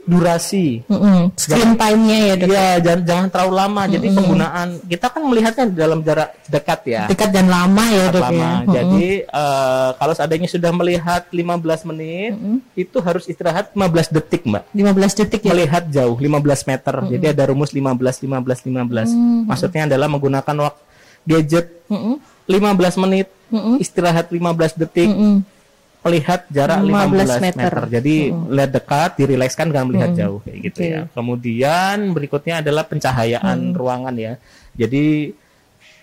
[0.03, 0.83] durasi.
[0.87, 1.31] Mm-mm.
[1.39, 2.47] Screen time-nya ya dok.
[2.51, 3.81] Iya, jangan, jangan terlalu lama.
[3.87, 7.01] Jadi penggunaan kita kan melihatnya dalam jarak dekat ya.
[7.07, 8.35] Dekat dan lama ya dok lama.
[8.35, 8.51] ya.
[8.51, 8.73] Mm-mm.
[8.73, 12.33] Jadi eh, kalau seandainya sudah melihat 15 menit,
[12.75, 14.63] itu harus istirahat 15 detik, Mbak.
[14.75, 15.51] 15 detik ya.
[15.55, 16.95] Melihat jauh 15 meter.
[17.07, 19.47] Jadi ada rumus 15 15 15.
[19.47, 20.81] Maksudnya adalah menggunakan waktu
[21.23, 22.19] gadget Mm-mm.
[22.51, 23.31] 15 menit,
[23.79, 25.47] istirahat 15 detik, Mm-mm.
[26.03, 27.47] Melihat jarak 15 15, meter.
[27.47, 27.73] meter.
[27.87, 30.91] Jadi lihat dekat, dirilekskan dengan melihat jauh kayak gitu Oke.
[30.91, 31.01] ya.
[31.15, 34.33] Kemudian berikutnya adalah pencahayaan ruangan ya.
[34.75, 35.31] Jadi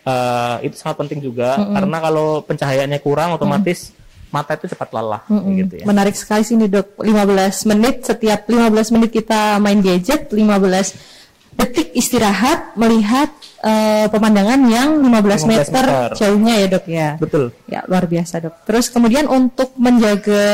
[0.09, 3.93] eh, itu sangat penting juga karena kalau pencahayaannya kurang otomatis
[4.31, 5.85] mata itu cepat lelah kayak gitu ya.
[5.85, 7.03] Menarik sekali sih ini dok.
[7.03, 11.20] 15 menit setiap 15 menit kita main gadget, 15
[11.57, 13.29] detik istirahat melihat
[13.63, 16.11] eh, pemandangan yang 15, 15 meter, meter.
[16.17, 17.09] jauhnya ya dok ya.
[17.19, 17.45] Betul.
[17.67, 18.55] Ya luar biasa dok.
[18.65, 20.47] Terus kemudian untuk menjaga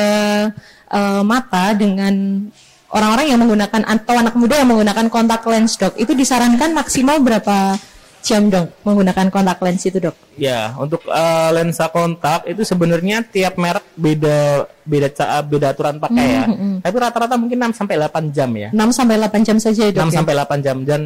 [0.91, 2.47] eh, mata dengan
[2.91, 7.77] orang-orang yang menggunakan atau anak muda yang menggunakan kontak lens dok, itu disarankan maksimal berapa
[8.27, 10.19] jam dok menggunakan kontak lens itu dok?
[10.35, 15.09] Ya, untuk eh, lensa kontak itu sebenarnya tiap merek beda beda
[15.47, 16.45] beda aturan pakai ya.
[16.83, 18.69] Tapi rata-rata mungkin 6 sampai 8 jam ya.
[18.75, 20.17] 6 sampai 8 jam saja ya dok 6 ya?
[20.19, 21.03] sampai 8 jam dan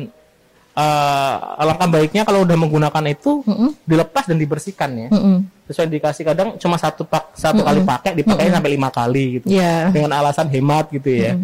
[0.73, 3.45] eh, alangkah baiknya kalau udah menggunakan itu
[3.85, 5.09] dilepas dan dibersihkan ya.
[5.13, 5.45] Mm-mm.
[5.69, 9.47] Sesuai indikasi kadang cuma satu pak satu kali pakai dipakai sampai lima kali gitu.
[9.53, 9.93] Iya.
[9.93, 11.37] Dengan alasan hemat gitu ya.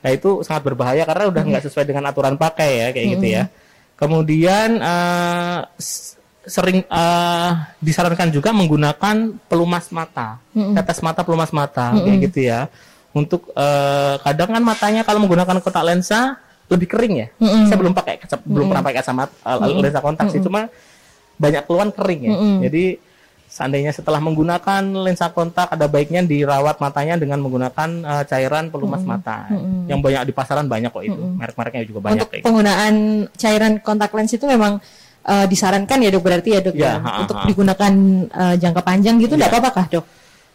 [0.00, 3.44] Nah, itu sangat berbahaya karena udah nggak sesuai dengan aturan pakai ya kayak gitu ya.
[4.00, 4.80] Kemudian
[5.76, 10.40] s- sering eh, disarankan juga menggunakan pelumas mata,
[10.74, 12.66] tetes mata pelumas mata kayak gitu ya.
[13.12, 17.28] Untuk eh, kadang kan matanya kalau menggunakan kotak lensa lebih kering ya.
[17.66, 18.14] Saya belum pakai
[18.46, 20.60] belum pernah pakai kacamata eh, lensa kontak sih, cuma
[21.36, 22.32] banyak keluhan kering ya.
[22.62, 22.84] Jadi
[23.50, 29.50] seandainya setelah menggunakan lensa kontak ada baiknya dirawat matanya dengan menggunakan eh, cairan pelumas mata.
[29.84, 31.18] Yang banyak di pasaran banyak kok itu.
[31.34, 32.46] Merek-mereknya juga banyak untuk kayak gitu.
[32.46, 32.94] penggunaan
[33.34, 34.78] cairan kontak lens itu memang
[35.20, 37.44] eh, disarankan ya dok berarti ya dok Ya, ya, ha, untuk ha.
[37.44, 37.92] digunakan
[38.30, 39.52] eh, jangka panjang gitu tidak Ya.
[39.52, 40.04] apa-apa kah dok?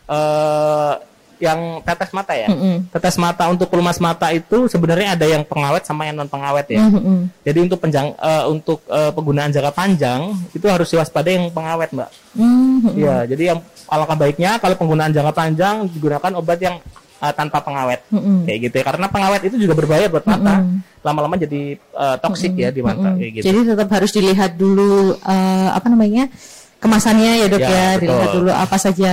[0.06, 0.93] eh
[1.40, 2.48] yang tetes mata ya.
[2.48, 2.88] Mm-mm.
[2.92, 6.84] Tetes mata untuk pelumas mata itu sebenarnya ada yang pengawet sama yang non pengawet ya.
[6.86, 7.28] Mm-mm.
[7.44, 12.10] Jadi untuk penjang eh, untuk eh, penggunaan jangka panjang itu harus diwaspadai yang pengawet, Mbak.
[12.40, 12.96] Mm-mm.
[12.96, 13.60] Iya, jadi yang
[13.92, 16.76] alangkah baiknya kalau penggunaan jangka panjang digunakan obat yang
[17.22, 18.02] eh, tanpa pengawet.
[18.12, 18.48] Mm-mm.
[18.48, 18.84] Kayak gitu ya.
[18.88, 20.64] Karena pengawet itu juga berbahaya buat mata.
[21.06, 23.46] Lama-lama jadi eh, toksik ya di mata kayak gitu.
[23.46, 26.32] Jadi tetap harus dilihat dulu eh, apa namanya
[26.78, 28.07] kemasannya ya dok Ya, ya, betul.
[28.07, 29.11] dilihat dulu apa saja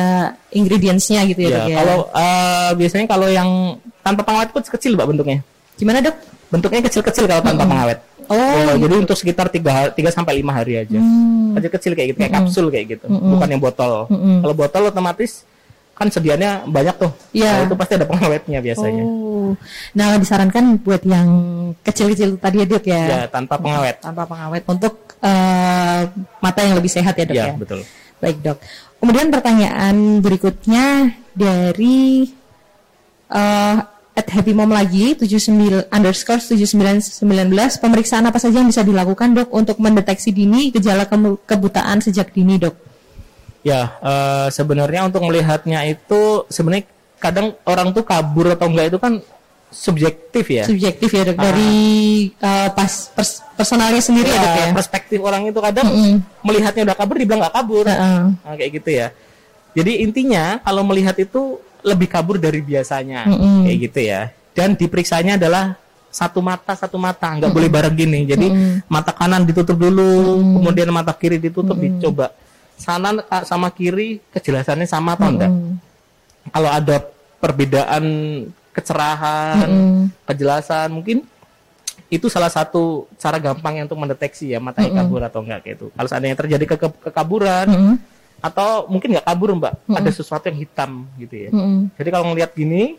[0.50, 1.76] ingredientsnya gitu ya, Ya, dok ya.
[1.78, 3.48] kalau eh, biasanya kalau yang
[4.00, 5.38] tanpa pengawet itu kecil, Mbak bentuknya.
[5.74, 6.16] Gimana dok?
[6.48, 7.98] Bentuknya kecil-kecil kalau tanpa pengawet.
[8.28, 10.98] Oh, Ya, jadi untuk sekitar 3 3 sampai 5 hari aja.
[11.00, 11.56] Hmm.
[11.56, 13.06] Kecil-kecil kayak gitu, kayak kapsul kayak gitu.
[13.08, 14.06] Bukan yang botol.
[14.08, 15.42] Kalau botol otomatis
[16.03, 17.12] kan sediaannya banyak tuh.
[17.30, 17.62] Iya.
[17.62, 19.05] Nah, itu pasti ada pengawetnya biasanya.
[19.07, 19.55] Oh,
[19.94, 21.28] nah disarankan buat yang
[21.86, 24.03] kecil-kecil tadi ya dok ya, Ya, tanpa pengawet.
[24.03, 26.00] tanpa pengawet untuk eh,
[26.42, 27.55] mata yang lebih sehat ya dok Ya, ya.
[27.55, 27.80] betul.
[28.18, 28.59] Baik dok.
[28.98, 32.26] Kemudian pertanyaan berikutnya dari
[33.30, 33.78] eh
[34.12, 37.24] at Happy Mom lagi 79 underscore 7919
[37.80, 41.09] pemeriksaan apa saja yang bisa dilakukan dok untuk mendeteksi dini gejala
[41.48, 42.76] kebutaan sejak dini dok?
[43.62, 46.84] Ya, eh, sebenarnya untuk melihatnya itu sebenarnya
[47.22, 49.22] kadang orang tuh kabur atau enggak itu kan
[49.70, 50.66] subjektif ya.
[50.66, 51.72] Subjektif ya dok dari
[52.28, 54.66] eh, pas pers- personalnya sendiri ya, dok ya.
[54.74, 55.86] Perspektif orang itu kadang
[56.42, 57.86] melihatnya udah kabur dibilang nggak kabur.
[57.86, 58.22] Heeh.
[58.36, 59.06] Nah, kayak gitu ya.
[59.72, 63.24] Jadi intinya kalau melihat itu lebih kabur dari biasanya,
[63.64, 64.20] kayak gitu ya.
[64.52, 65.74] Dan diperiksanya adalah
[66.12, 68.20] satu mata satu mata, nggak boleh bareng gini.
[68.28, 68.46] Jadi
[68.84, 72.34] mata kanan ditutup dulu, kemudian mata kiri ditutup, dicoba.
[72.83, 75.53] Sana ka- sama kiri kejelasannya sama atau enggak?
[76.51, 76.97] Kalau ada
[77.39, 78.05] perbedaan
[78.74, 79.68] kecerahan,
[80.26, 81.22] kejelasan, mungkin
[82.11, 85.87] itu salah satu cara gampang untuk mendeteksi ya matanya kabur atau enggak kayak itu.
[85.95, 87.95] Kalau seandainya terjadi ke- kekaburan Mm-mm.
[88.43, 91.51] atau mungkin nggak kabur mbak, ada sesuatu yang hitam gitu ya.
[91.55, 91.89] Mm-mm.
[91.97, 92.99] Jadi kalau ngelihat gini,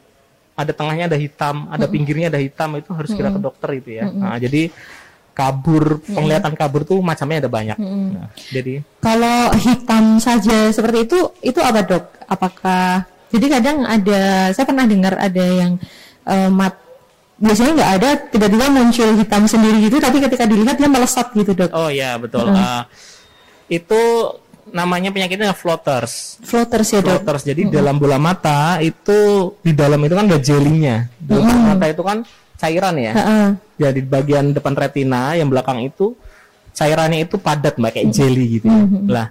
[0.54, 4.06] ada tengahnya ada hitam, ada pinggirnya ada hitam itu harus kira ke dokter itu ya.
[4.10, 4.70] Nah, jadi
[5.34, 7.78] kabur penglihatan kabur tuh macamnya ada banyak.
[7.82, 12.04] Nah, jadi Kalau hitam saja seperti itu, itu apa dok?
[12.30, 15.82] Apakah jadi kadang ada, saya pernah dengar ada yang
[16.30, 16.78] eh, mat
[17.42, 21.74] biasanya nggak ada, tiba-tiba muncul hitam sendiri gitu, tapi ketika dilihat dia melesat gitu dok.
[21.74, 22.46] oh ya betul.
[22.54, 22.86] Ah,
[23.68, 24.02] itu
[24.70, 26.40] namanya penyakitnya floaters.
[26.46, 27.26] Floaters ya dok.
[27.26, 27.44] Floaters.
[27.44, 31.04] Jadi dalam bola mata itu di dalam itu kan ada jelinya.
[31.20, 32.18] Dalam bola mata itu kan
[32.64, 33.11] cairan ya.
[33.11, 33.47] Heeh.
[33.76, 36.16] Jadi di bagian depan retina yang belakang itu
[36.72, 38.84] cairannya itu padat mbak kayak jelly gitu ya.
[39.11, 39.28] Lah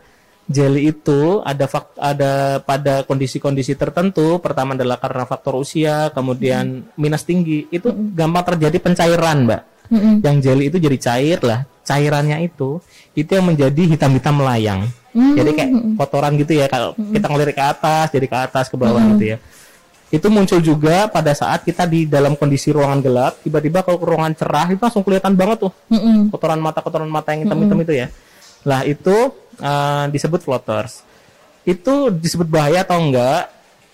[0.52, 4.36] jelly itu ada fak ada pada kondisi-kondisi tertentu.
[4.44, 7.64] Pertama adalah karena faktor usia kemudian minus tinggi.
[7.72, 9.62] Itu gampang terjadi pencairan mbak.
[9.92, 10.24] Mm-mm.
[10.24, 11.68] yang jelly itu jadi cair lah.
[11.84, 12.80] Cairannya itu
[13.12, 15.36] itu yang menjadi hitam-hitam melayang Mm.
[15.36, 15.70] jadi kayak
[16.00, 19.38] kotoran gitu ya kalau kita ngelirik ke atas jadi ke atas ke bawah gitu ya
[20.12, 24.36] itu muncul juga pada saat kita di dalam kondisi ruangan gelap tiba-tiba kalau ke ruangan
[24.36, 26.28] cerah itu langsung kelihatan banget tuh Mm-mm.
[26.28, 28.06] kotoran mata kotoran mata yang hitam-hitam itu ya.
[28.62, 29.16] Lah itu
[29.58, 31.02] eh, disebut floaters.
[31.64, 33.50] Itu disebut bahaya atau enggak?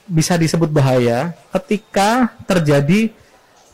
[0.09, 3.15] Bisa disebut bahaya ketika terjadi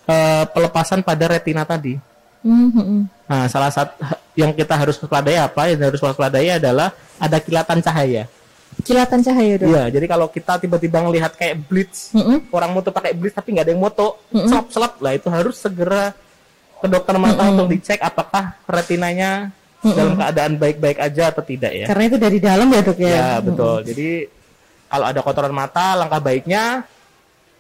[0.06, 1.96] eh, pelepasan pada retina tadi.
[2.44, 3.08] Mm-mm.
[3.24, 3.96] Nah, salah satu
[4.36, 5.72] yang kita harus waspadai apa?
[5.72, 8.28] Yang harus waspadai adalah ada kilatan cahaya.
[8.82, 9.68] Kilatan cahaya dok.
[9.70, 12.50] Iya, jadi kalau kita tiba-tiba melihat kayak blitz, Mm-mm.
[12.50, 14.50] orang moto pakai blitz tapi nggak ada yang moto, Mm-mm.
[14.50, 16.10] selap-selap lah itu harus segera
[16.82, 21.86] ke dokter mata untuk dicek apakah retinanya dalam keadaan baik-baik aja atau tidak ya.
[21.86, 23.12] Karena itu dari dalam ya dok ya.
[23.12, 23.78] Ya betul.
[23.86, 24.08] Jadi
[24.90, 26.84] kalau ada kotoran mata, langkah baiknya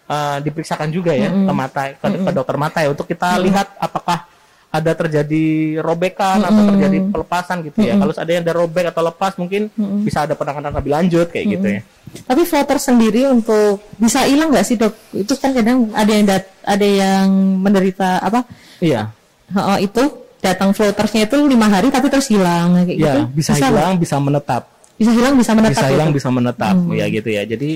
[0.08, 4.28] eh, diperiksakan juga ya ke mata ke, ke dokter mata ya untuk kita lihat apakah
[4.74, 5.44] ada terjadi
[5.78, 7.94] robekan atau terjadi pelepasan gitu ya.
[7.94, 9.70] Kalau seandainya ada robek atau lepas mungkin
[10.02, 11.80] bisa ada penanganan lebih lanjut kayak gitu ya.
[12.20, 14.90] Tapi floater sendiri untuk bisa hilang nggak sih dok?
[15.12, 18.42] Itu kan kadang ada yang dat- ada yang menderita apa?
[18.78, 19.14] Iya.
[19.52, 20.02] Oh, itu
[20.38, 23.06] datang floatersnya itu lima hari tapi terus hilang kayak gitu.
[23.06, 23.70] Ya, bisa nggak?
[23.70, 24.62] hilang, bisa menetap.
[24.94, 25.72] Bisa hilang, bisa menetap.
[25.76, 26.74] Bisa hilang, bisa menetap.
[26.92, 27.42] Ya gitu ya.
[27.44, 27.70] Jadi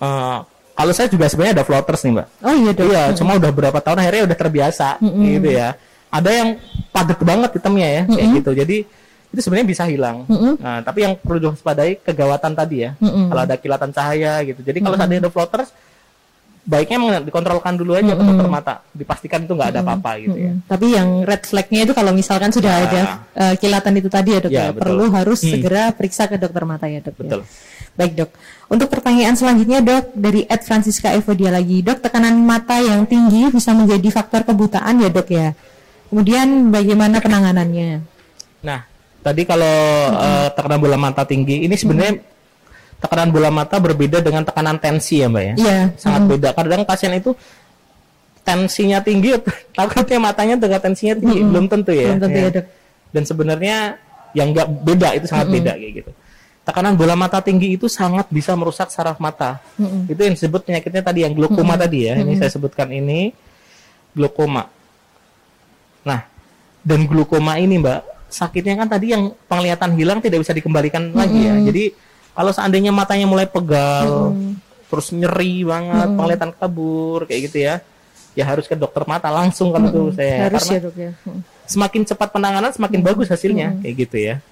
[0.00, 0.38] eh,
[0.74, 2.26] kalau saya juga sebenarnya ada floaters nih, Mbak.
[2.40, 2.84] Oh iya dok.
[2.88, 5.68] Iya, cuma udah berapa tahun akhirnya udah terbiasa gitu ya.
[6.14, 6.48] Ada yang
[6.88, 8.50] padat banget hitamnya ya, kayak gitu.
[8.54, 8.76] Jadi
[9.28, 10.22] itu sebenarnya bisa hilang.
[10.56, 12.94] Nah, tapi yang perlu diwaspadai kegawatan tadi ya.
[12.94, 14.62] Kalau ada kilatan cahaya gitu.
[14.62, 15.74] Jadi kalau seandainya ada floaters
[16.64, 20.52] baiknya dikontrolkan dulu aja ke dokter mata, dipastikan itu nggak ada apa-apa gitu ya.
[20.64, 22.84] Tapi yang red flagnya itu kalau misalkan sudah Ya.
[22.86, 23.00] ada
[23.34, 25.50] eh, kilatan itu tadi ya dok Ya, ya, perlu harus Hmm.
[25.50, 27.12] segera periksa ke dokter mata ya dok.
[27.12, 27.20] ya.
[27.20, 27.40] Betul.
[27.94, 28.30] Baik dok.
[28.66, 33.76] Untuk pertanyaan selanjutnya dok dari Ed Francisca Evodia lagi dok tekanan mata yang tinggi bisa
[33.76, 35.52] menjadi faktor kebutaan ya dok ya.
[36.14, 37.98] Kemudian bagaimana penanganannya?
[38.62, 38.86] Nah,
[39.18, 39.74] tadi kalau
[40.14, 42.22] eh, tekanan bola mata tinggi ini sebenarnya
[43.02, 45.54] tekanan bola mata berbeda dengan tekanan tensi ya, Mbak ya.
[45.58, 45.80] Iya.
[45.98, 46.54] Sangat beda.
[46.54, 47.34] Kadang pasien itu
[48.46, 49.34] tensinya tinggi,
[49.74, 52.14] takutnya matanya dengan tensinya tinggi, belum tentu ya.
[52.14, 52.66] Belum tentu ya, Dok.
[53.10, 53.76] Dan sebenarnya
[54.38, 56.10] yang enggak beda itu sangat beda kayak gitu.
[56.62, 59.58] Tekanan bola mata tinggi itu sangat bisa merusak saraf mata.
[60.06, 62.22] Itu yang disebut penyakitnya tadi yang glaukoma tadi ya.
[62.22, 63.34] Ini saya sebutkan ini
[64.14, 64.70] glaukoma.
[66.04, 66.20] Nah,
[66.84, 71.54] dan glaukoma ini Mbak, sakitnya kan tadi yang penglihatan hilang tidak bisa dikembalikan lagi ya.
[71.64, 71.84] Jadi
[72.34, 74.36] kalau seandainya matanya mulai pegal,
[74.90, 77.80] terus nyeri banget, penglihatan kabur kayak gitu ya.
[78.34, 81.12] Ya harus ke dokter mata langsung kalau itu saya Harus karena ya dok ya.
[81.22, 81.40] Mm.
[81.70, 84.42] semakin cepat penanganan semakin bagus hasilnya kayak gitu ya.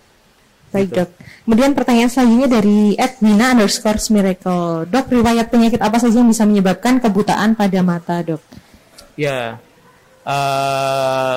[0.70, 1.10] Baik dok.
[1.44, 4.88] Kemudian pertanyaan selanjutnya dari Edwina underscore miracle.
[4.88, 8.40] Dok, riwayat penyakit apa saja yang bisa menyebabkan kebutaan pada mata dok?
[9.18, 9.60] Ya,
[10.24, 11.34] eh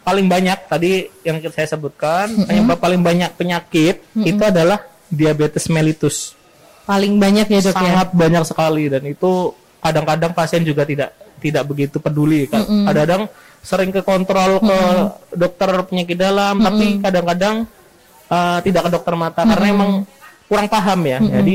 [0.00, 6.36] paling banyak tadi yang saya sebutkan penyebab paling banyak penyakit itu adalah diabetes mellitus.
[6.84, 7.80] Paling banyak ya dok ya?
[7.94, 9.32] Sangat banyak sekali dan itu
[9.78, 12.44] kadang-kadang pasien juga tidak tidak begitu peduli.
[12.46, 13.22] Ka- Kadang-kadang
[13.60, 14.78] sering ke kontrol ke
[15.34, 17.54] dokter penyakit dalam, tapi kadang-kadang
[18.26, 19.90] eh, tidak ke dokter mata karena emang
[20.44, 21.18] kurang paham ya.
[21.22, 21.54] Jadi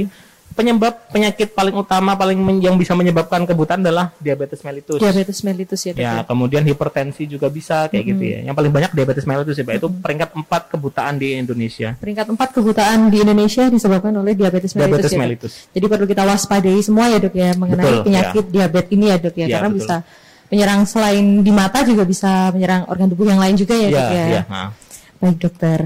[0.60, 4.99] penyebab penyakit paling utama paling men- yang bisa menyebabkan kebutaan adalah diabetes mellitus.
[4.99, 6.24] Diabetes mellitus ya dok Ya, ya?
[6.24, 8.39] kemudian hipertensi juga bisa kayak gitu ya.
[8.43, 9.80] Yang paling banyak diabetes mellitus ya, Pak.
[9.80, 11.95] Itu peringkat 4 kebutaan di Indonesia.
[11.95, 15.53] Peringkat empat kebutaan di Indonesia disebabkan oleh diabetes mellitus Diabetes ya, mellitus.
[15.72, 19.34] Jadi perlu kita waspadai semua ya dok ya mengenai Betul, penyakit diabetes ini ya dok
[19.34, 19.80] ya, Ya, karena betul.
[19.80, 19.95] bisa
[20.49, 24.05] menyerang selain di mata juga bisa menyerang organ tubuh yang lain juga ya, Ya, dok
[24.10, 24.26] ya.
[24.28, 24.41] ya.
[24.45, 24.70] Nah.
[25.20, 25.80] Baik dokter.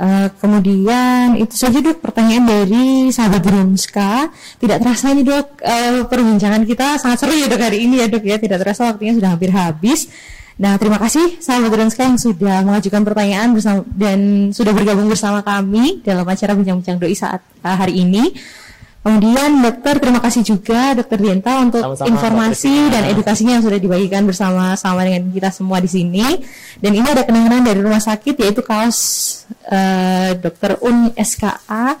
[0.00, 4.32] Eh, kemudian itu saja dok pertanyaan dari sahabat Bronska.
[4.56, 8.24] Tidak terasa ini dok eh, perbincangan kita sangat seru ya dok hari ini ya dok
[8.24, 8.40] ya.
[8.40, 10.08] Tidak terasa waktunya sudah hampir habis.
[10.56, 16.00] Nah terima kasih sahabat Bronska yang sudah mengajukan pertanyaan bersama dan sudah bergabung bersama kami
[16.00, 18.32] dalam acara bincang-bincang doi saat eh, hari ini.
[19.00, 24.28] Kemudian dokter terima kasih juga dokter Dienta untuk Sama-sama, informasi dan edukasinya yang sudah dibagikan
[24.28, 26.24] bersama sama dengan kita semua di sini.
[26.80, 29.00] Dan ini ada kenangan dari rumah sakit yaitu kaos
[29.70, 31.96] eh, Dokter Un SKA.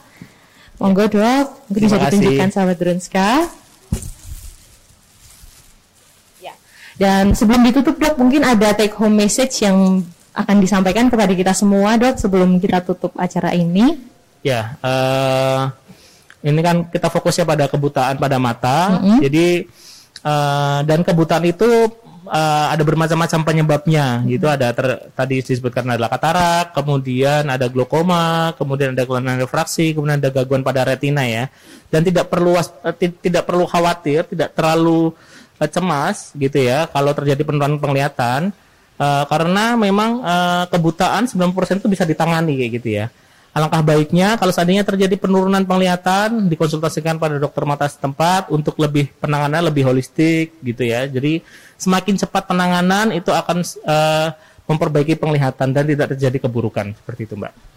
[0.80, 3.30] Monggo dok, mungkin bisa ditunjukkan sahabat Drunska.
[6.40, 6.56] Ya.
[6.96, 10.00] Dan sebelum ditutup dok, mungkin ada take home message yang
[10.32, 14.00] akan disampaikan kepada kita semua dok sebelum kita tutup acara ini.
[14.40, 15.62] Ya, eh
[16.40, 19.04] ini kan kita fokusnya pada kebutaan pada mata.
[19.20, 19.68] Jadi
[20.24, 21.92] eh, dan kebutaan itu
[22.30, 24.46] uh, ada bermacam-macam penyebabnya gitu.
[24.46, 30.30] Ada ter, tadi disebutkan adalah katarak kemudian ada glaukoma kemudian ada kelainan refraksi kemudian ada
[30.30, 31.50] gangguan pada retina ya.
[31.90, 35.10] Dan tidak perlu uh, tidak perlu khawatir tidak terlalu
[35.58, 38.54] uh, cemas gitu ya kalau terjadi penurunan penglihatan.
[39.00, 43.08] Uh, karena memang uh, kebutaan 90% itu bisa ditangani kayak gitu ya
[43.50, 49.66] Alangkah baiknya kalau seandainya terjadi penurunan penglihatan dikonsultasikan pada dokter mata setempat untuk lebih penanganan
[49.66, 51.10] lebih holistik gitu ya.
[51.10, 51.42] Jadi
[51.74, 53.58] semakin cepat penanganan itu akan
[53.90, 54.28] uh,
[54.70, 57.69] memperbaiki penglihatan dan tidak terjadi keburukan seperti itu, Mbak.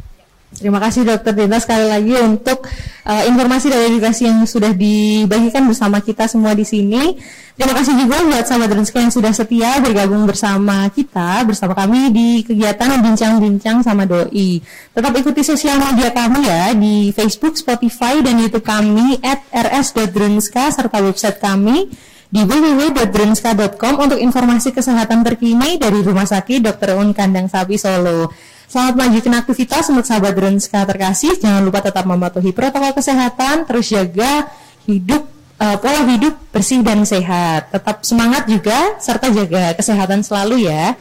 [0.53, 2.69] Terima kasih Dokter Dita sekali lagi untuk
[3.03, 7.17] uh, informasi dan edukasi yang sudah dibagikan bersama kita semua di sini.
[7.53, 12.27] Terima kasih juga buat sahabat Drenska yang sudah setia bergabung bersama kita, bersama kami di
[12.41, 14.57] kegiatan Bincang-Bincang sama Doi.
[14.93, 20.97] Tetap ikuti sosial media kami ya di Facebook, Spotify, dan YouTube kami at rs.drenska serta
[21.01, 21.93] website kami
[22.33, 26.97] di www.drenska.com untuk informasi kesehatan terkini dari Rumah Sakit Dr.
[26.97, 28.52] Un Kandang Sapi Solo.
[28.73, 31.37] Selamat melanjutkan aktivitas untuk sahabat Drenska terkasih.
[31.37, 34.49] Jangan lupa tetap mematuhi protokol kesehatan, terus jaga
[34.89, 35.29] hidup
[35.61, 37.69] uh, pola hidup bersih dan sehat.
[37.69, 40.97] Tetap semangat juga serta jaga kesehatan selalu ya.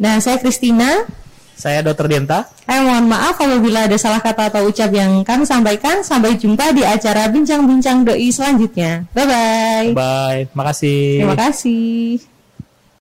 [0.00, 1.04] Nah, saya Kristina.
[1.60, 2.08] Saya Dr.
[2.08, 2.48] Denta.
[2.64, 6.00] Eh, mohon maaf apabila ada salah kata atau ucap yang kami sampaikan.
[6.00, 9.04] Sampai jumpa di acara bincang-bincang doi selanjutnya.
[9.12, 9.88] Bye bye.
[9.92, 10.42] Bye.
[10.56, 11.20] Makasih.
[11.20, 12.29] Terima kasih.